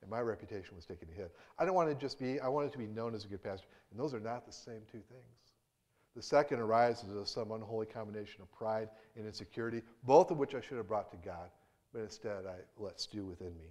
And 0.00 0.10
my 0.10 0.20
reputation 0.20 0.76
was 0.76 0.84
taking 0.84 1.08
a 1.12 1.16
hit. 1.16 1.34
I 1.58 1.64
didn't 1.64 1.74
want 1.74 1.88
to 1.88 1.94
just 1.96 2.20
be, 2.20 2.38
I 2.38 2.48
wanted 2.48 2.70
to 2.72 2.78
be 2.78 2.86
known 2.86 3.14
as 3.14 3.24
a 3.24 3.28
good 3.28 3.42
pastor. 3.42 3.66
And 3.90 3.98
those 3.98 4.14
are 4.14 4.20
not 4.20 4.46
the 4.46 4.52
same 4.52 4.82
two 4.92 5.02
things. 5.08 5.52
The 6.14 6.22
second 6.22 6.60
arises 6.60 7.16
of 7.16 7.28
some 7.28 7.50
unholy 7.50 7.86
combination 7.86 8.42
of 8.42 8.52
pride 8.52 8.88
and 9.16 9.26
insecurity, 9.26 9.82
both 10.04 10.30
of 10.30 10.38
which 10.38 10.54
I 10.54 10.60
should 10.60 10.76
have 10.76 10.86
brought 10.86 11.10
to 11.10 11.16
God, 11.28 11.48
but 11.92 12.02
instead 12.02 12.46
I 12.46 12.54
let 12.78 13.00
stew 13.00 13.24
within 13.24 13.56
me. 13.58 13.70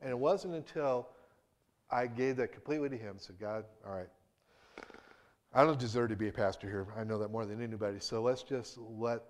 And 0.00 0.10
it 0.10 0.18
wasn't 0.18 0.54
until 0.54 1.08
I 1.90 2.06
gave 2.06 2.36
that 2.36 2.52
completely 2.52 2.88
to 2.90 2.96
Him, 2.96 3.16
said, 3.18 3.38
God, 3.38 3.64
all 3.86 3.94
right, 3.94 4.08
I 5.54 5.64
don't 5.64 5.78
deserve 5.78 6.10
to 6.10 6.16
be 6.16 6.28
a 6.28 6.32
pastor 6.32 6.68
here. 6.68 6.86
I 6.96 7.04
know 7.04 7.18
that 7.18 7.30
more 7.30 7.46
than 7.46 7.62
anybody. 7.62 7.98
So 8.00 8.20
let's 8.20 8.42
just 8.42 8.76
let 8.78 9.22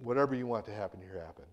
whatever 0.00 0.34
you 0.34 0.46
want 0.46 0.64
to 0.66 0.72
happen 0.72 1.00
here 1.00 1.20
happen. 1.24 1.44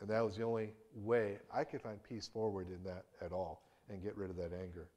And 0.00 0.08
that 0.08 0.24
was 0.24 0.36
the 0.36 0.42
only 0.42 0.70
way 0.94 1.38
I 1.54 1.64
could 1.64 1.82
find 1.82 2.02
peace 2.02 2.26
forward 2.26 2.68
in 2.68 2.82
that 2.84 3.04
at 3.24 3.32
all 3.32 3.62
and 3.88 4.02
get 4.02 4.16
rid 4.16 4.30
of 4.30 4.36
that 4.36 4.50
anger. 4.52 4.88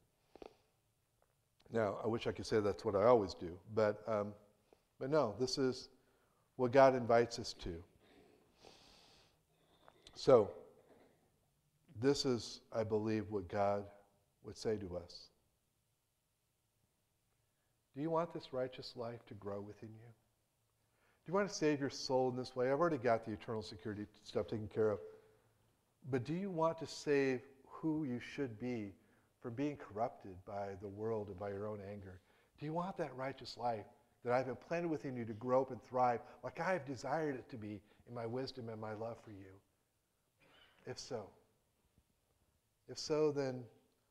Now, 1.72 1.98
I 2.04 2.08
wish 2.08 2.28
I 2.28 2.32
could 2.32 2.46
say 2.46 2.60
that's 2.60 2.86
what 2.86 2.96
I 2.96 3.04
always 3.04 3.34
do, 3.34 3.58
but, 3.74 4.02
um, 4.08 4.34
but 5.00 5.10
no, 5.10 5.36
this 5.40 5.58
is 5.58 5.90
what 6.56 6.72
God 6.72 6.96
invites 6.96 7.40
us 7.40 7.54
to. 7.64 7.76
So, 10.16 10.52
this 12.02 12.26
is, 12.26 12.62
I 12.72 12.84
believe, 12.84 13.26
what 13.30 13.48
God 13.48 13.84
would 14.46 14.58
say 14.58 14.76
to 14.78 14.98
us. 14.98 15.28
Do 17.96 18.02
you 18.02 18.10
want 18.10 18.34
this 18.34 18.54
righteous 18.54 18.94
life 18.96 19.26
to 19.28 19.34
grow 19.36 19.62
within 19.62 19.90
you? 19.90 20.12
Do 21.26 21.32
you 21.32 21.34
want 21.36 21.48
to 21.48 21.56
save 21.56 21.80
your 21.80 21.90
soul 21.90 22.30
in 22.30 22.36
this 22.36 22.56
way? 22.56 22.72
I've 22.72 22.80
already 22.80 22.98
got 22.98 23.26
the 23.26 23.32
eternal 23.32 23.62
security 23.62 24.06
stuff 24.24 24.48
taken 24.48 24.68
care 24.68 24.90
of. 24.90 25.00
But 26.12 26.26
do 26.26 26.34
you 26.34 26.50
want 26.50 26.80
to 26.80 26.88
save 26.88 27.42
who 27.66 28.04
you 28.04 28.20
should 28.20 28.60
be 28.60 28.92
from 29.42 29.54
being 29.54 29.78
corrupted 29.78 30.36
by 30.46 30.70
the 30.82 30.88
world 30.88 31.28
and 31.28 31.40
by 31.40 31.50
your 31.50 31.68
own 31.68 31.80
anger? 31.90 32.20
Do 32.60 32.66
you 32.66 32.74
want 32.74 32.98
that 32.98 33.16
righteous 33.16 33.58
life 33.58 33.86
that 34.26 34.34
I've 34.34 34.48
implanted 34.48 34.90
within 34.90 35.16
you 35.16 35.26
to 35.26 35.34
grow 35.34 35.62
up 35.62 35.72
and 35.72 35.82
thrive 35.84 36.20
like 36.44 36.60
I 36.60 36.74
have 36.74 36.86
desired 36.86 37.36
it 37.36 37.50
to 37.52 37.58
be 37.58 37.80
in 38.08 38.16
my 38.16 38.26
wisdom 38.26 38.70
and 38.70 38.82
my 38.82 38.94
love 38.94 39.18
for 39.24 39.32
you? 39.32 39.54
If 40.86 41.00
so, 41.00 41.30
if 42.90 42.98
so, 42.98 43.32
then 43.32 43.64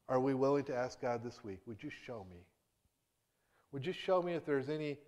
are 0.09 0.21
we 0.21 0.35
willing 0.35 0.65
to 0.65 0.77
ask 0.77 1.01
God 1.01 1.23
this 1.23 1.43
week, 1.45 1.61
would 1.67 1.83
you 1.83 1.91
show 2.07 2.27
me? 2.31 2.38
Would 3.73 3.87
you 3.87 3.93
show 3.93 4.23
me 4.23 4.35
if 4.35 4.45
there's 4.45 4.69
any 4.69 4.99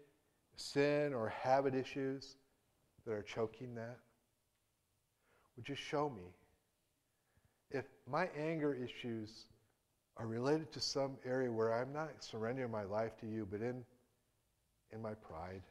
sin 0.57 1.13
or 1.13 1.29
habit 1.29 1.75
issues 1.75 2.37
that 3.05 3.13
are 3.13 3.23
choking 3.23 3.75
that? 3.75 3.99
Would 5.57 5.69
you 5.69 5.75
show 5.75 6.09
me 6.09 6.23
if 7.71 7.85
my 8.11 8.29
anger 8.39 8.75
issues 8.75 9.47
are 10.17 10.27
related 10.27 10.73
to 10.73 10.81
some 10.81 11.17
area 11.27 11.51
where 11.51 11.75
I'm 11.75 11.93
not 11.93 12.11
surrendering 12.21 12.71
my 12.71 12.85
life 12.85 13.17
to 13.21 13.27
you, 13.27 13.47
but 13.51 13.61
in, 13.61 13.85
in 14.93 15.03
my 15.03 15.15
pride, 15.15 15.63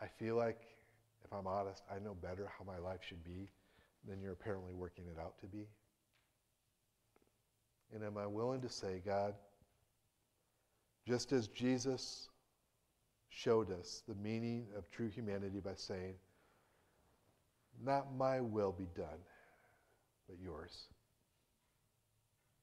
I 0.00 0.06
feel 0.06 0.36
like, 0.36 0.60
if 1.24 1.32
I'm 1.32 1.46
honest, 1.46 1.82
I 1.90 1.98
know 2.00 2.14
better 2.14 2.50
how 2.58 2.64
my 2.64 2.78
life 2.78 3.00
should 3.06 3.22
be 3.24 3.48
than 4.06 4.20
you're 4.20 4.32
apparently 4.32 4.74
working 4.74 5.04
it 5.06 5.18
out 5.20 5.38
to 5.40 5.46
be. 5.46 5.66
And 7.94 8.02
am 8.02 8.18
I 8.18 8.26
willing 8.26 8.60
to 8.62 8.68
say, 8.68 9.00
God, 9.06 9.34
just 11.06 11.32
as 11.32 11.46
Jesus 11.48 12.28
showed 13.28 13.70
us 13.70 14.02
the 14.08 14.16
meaning 14.16 14.66
of 14.76 14.90
true 14.90 15.08
humanity 15.08 15.60
by 15.60 15.74
saying, 15.76 16.14
Not 17.84 18.14
my 18.16 18.40
will 18.40 18.72
be 18.72 18.88
done, 18.96 19.20
but 20.28 20.36
yours. 20.42 20.88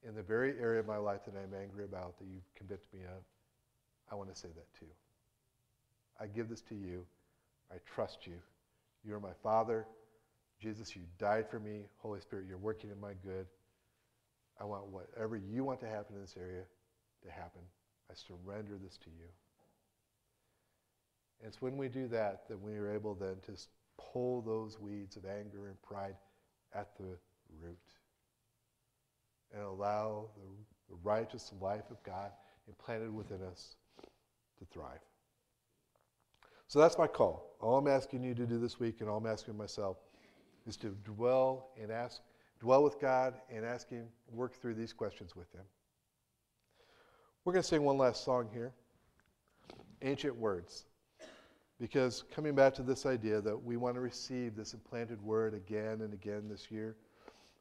In 0.06 0.14
the 0.14 0.22
very 0.22 0.58
area 0.60 0.80
of 0.80 0.86
my 0.86 0.98
life 0.98 1.20
that 1.24 1.34
I'm 1.36 1.58
angry 1.58 1.84
about, 1.84 2.18
that 2.18 2.26
you've 2.26 2.54
convicted 2.54 2.92
me 2.92 3.00
of, 3.04 3.22
I 4.10 4.16
want 4.16 4.32
to 4.34 4.38
say 4.38 4.48
that 4.48 4.78
too. 4.78 4.90
I 6.20 6.26
give 6.26 6.50
this 6.50 6.60
to 6.62 6.74
you. 6.74 7.06
I 7.70 7.76
trust 7.94 8.26
you. 8.26 8.34
You 9.04 9.14
are 9.14 9.20
my 9.20 9.32
Father. 9.42 9.86
Jesus, 10.60 10.94
you 10.94 11.02
died 11.18 11.48
for 11.48 11.58
me. 11.58 11.86
Holy 11.98 12.20
Spirit, 12.20 12.44
you're 12.48 12.58
working 12.58 12.90
in 12.90 13.00
my 13.00 13.12
good. 13.24 13.46
I 14.60 14.64
want 14.64 14.86
whatever 14.86 15.36
you 15.36 15.64
want 15.64 15.80
to 15.80 15.88
happen 15.88 16.14
in 16.14 16.20
this 16.20 16.36
area 16.38 16.62
to 17.24 17.30
happen. 17.30 17.62
I 18.10 18.14
surrender 18.14 18.78
this 18.82 18.96
to 18.98 19.10
you. 19.10 19.28
And 21.40 21.48
it's 21.48 21.60
when 21.60 21.76
we 21.76 21.88
do 21.88 22.06
that 22.08 22.48
that 22.48 22.60
we 22.60 22.76
are 22.76 22.92
able 22.92 23.14
then 23.14 23.36
to 23.46 23.52
pull 23.98 24.42
those 24.42 24.78
weeds 24.78 25.16
of 25.16 25.24
anger 25.24 25.68
and 25.68 25.80
pride 25.82 26.14
at 26.74 26.96
the 26.96 27.18
root 27.60 27.78
and 29.52 29.62
allow 29.62 30.28
the, 30.36 30.42
righteous 31.02 31.54
life 31.58 31.90
of 31.90 32.02
God 32.02 32.30
implanted 32.68 33.14
within 33.14 33.42
us 33.50 33.76
to 34.58 34.66
thrive. 34.66 35.00
So 36.68 36.78
that's 36.78 36.98
my 36.98 37.06
call. 37.06 37.56
All 37.62 37.78
I'm 37.78 37.88
asking 37.88 38.22
you 38.22 38.34
to 38.34 38.44
do 38.44 38.58
this 38.58 38.78
week, 38.78 39.00
and 39.00 39.08
all 39.08 39.16
I'm 39.16 39.26
asking 39.26 39.56
myself, 39.56 39.96
is 40.66 40.76
to 40.76 40.88
dwell 41.02 41.70
and 41.80 41.90
ask, 41.90 42.20
dwell 42.62 42.84
with 42.84 43.00
God 43.00 43.34
and 43.52 43.64
ask 43.64 43.90
Him, 43.90 44.06
work 44.32 44.54
through 44.54 44.74
these 44.74 44.92
questions 44.92 45.34
with 45.34 45.52
Him. 45.52 45.64
We're 47.44 47.52
going 47.52 47.62
to 47.62 47.68
sing 47.68 47.82
one 47.82 47.98
last 47.98 48.24
song 48.24 48.48
here 48.52 48.72
Ancient 50.00 50.36
Words. 50.36 50.84
Because 51.80 52.22
coming 52.32 52.54
back 52.54 52.72
to 52.74 52.84
this 52.84 53.04
idea 53.04 53.40
that 53.40 53.60
we 53.60 53.76
want 53.76 53.96
to 53.96 54.00
receive 54.00 54.54
this 54.54 54.74
implanted 54.74 55.20
word 55.20 55.54
again 55.54 56.02
and 56.02 56.14
again 56.14 56.48
this 56.48 56.70
year, 56.70 56.94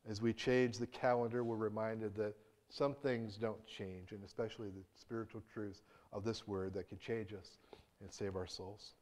as 0.07 0.21
we 0.21 0.33
change 0.33 0.77
the 0.77 0.85
calendar, 0.85 1.43
we're 1.43 1.55
reminded 1.55 2.15
that 2.17 2.35
some 2.69 2.93
things 2.93 3.37
don't 3.37 3.65
change, 3.65 4.11
and 4.11 4.23
especially 4.23 4.69
the 4.69 4.83
spiritual 4.99 5.41
truths 5.51 5.81
of 6.13 6.23
this 6.23 6.47
word 6.47 6.75
that 6.75 6.87
can 6.87 6.99
change 6.99 7.33
us 7.33 7.57
and 8.01 8.13
save 8.13 8.35
our 8.35 8.45
souls. 8.45 8.93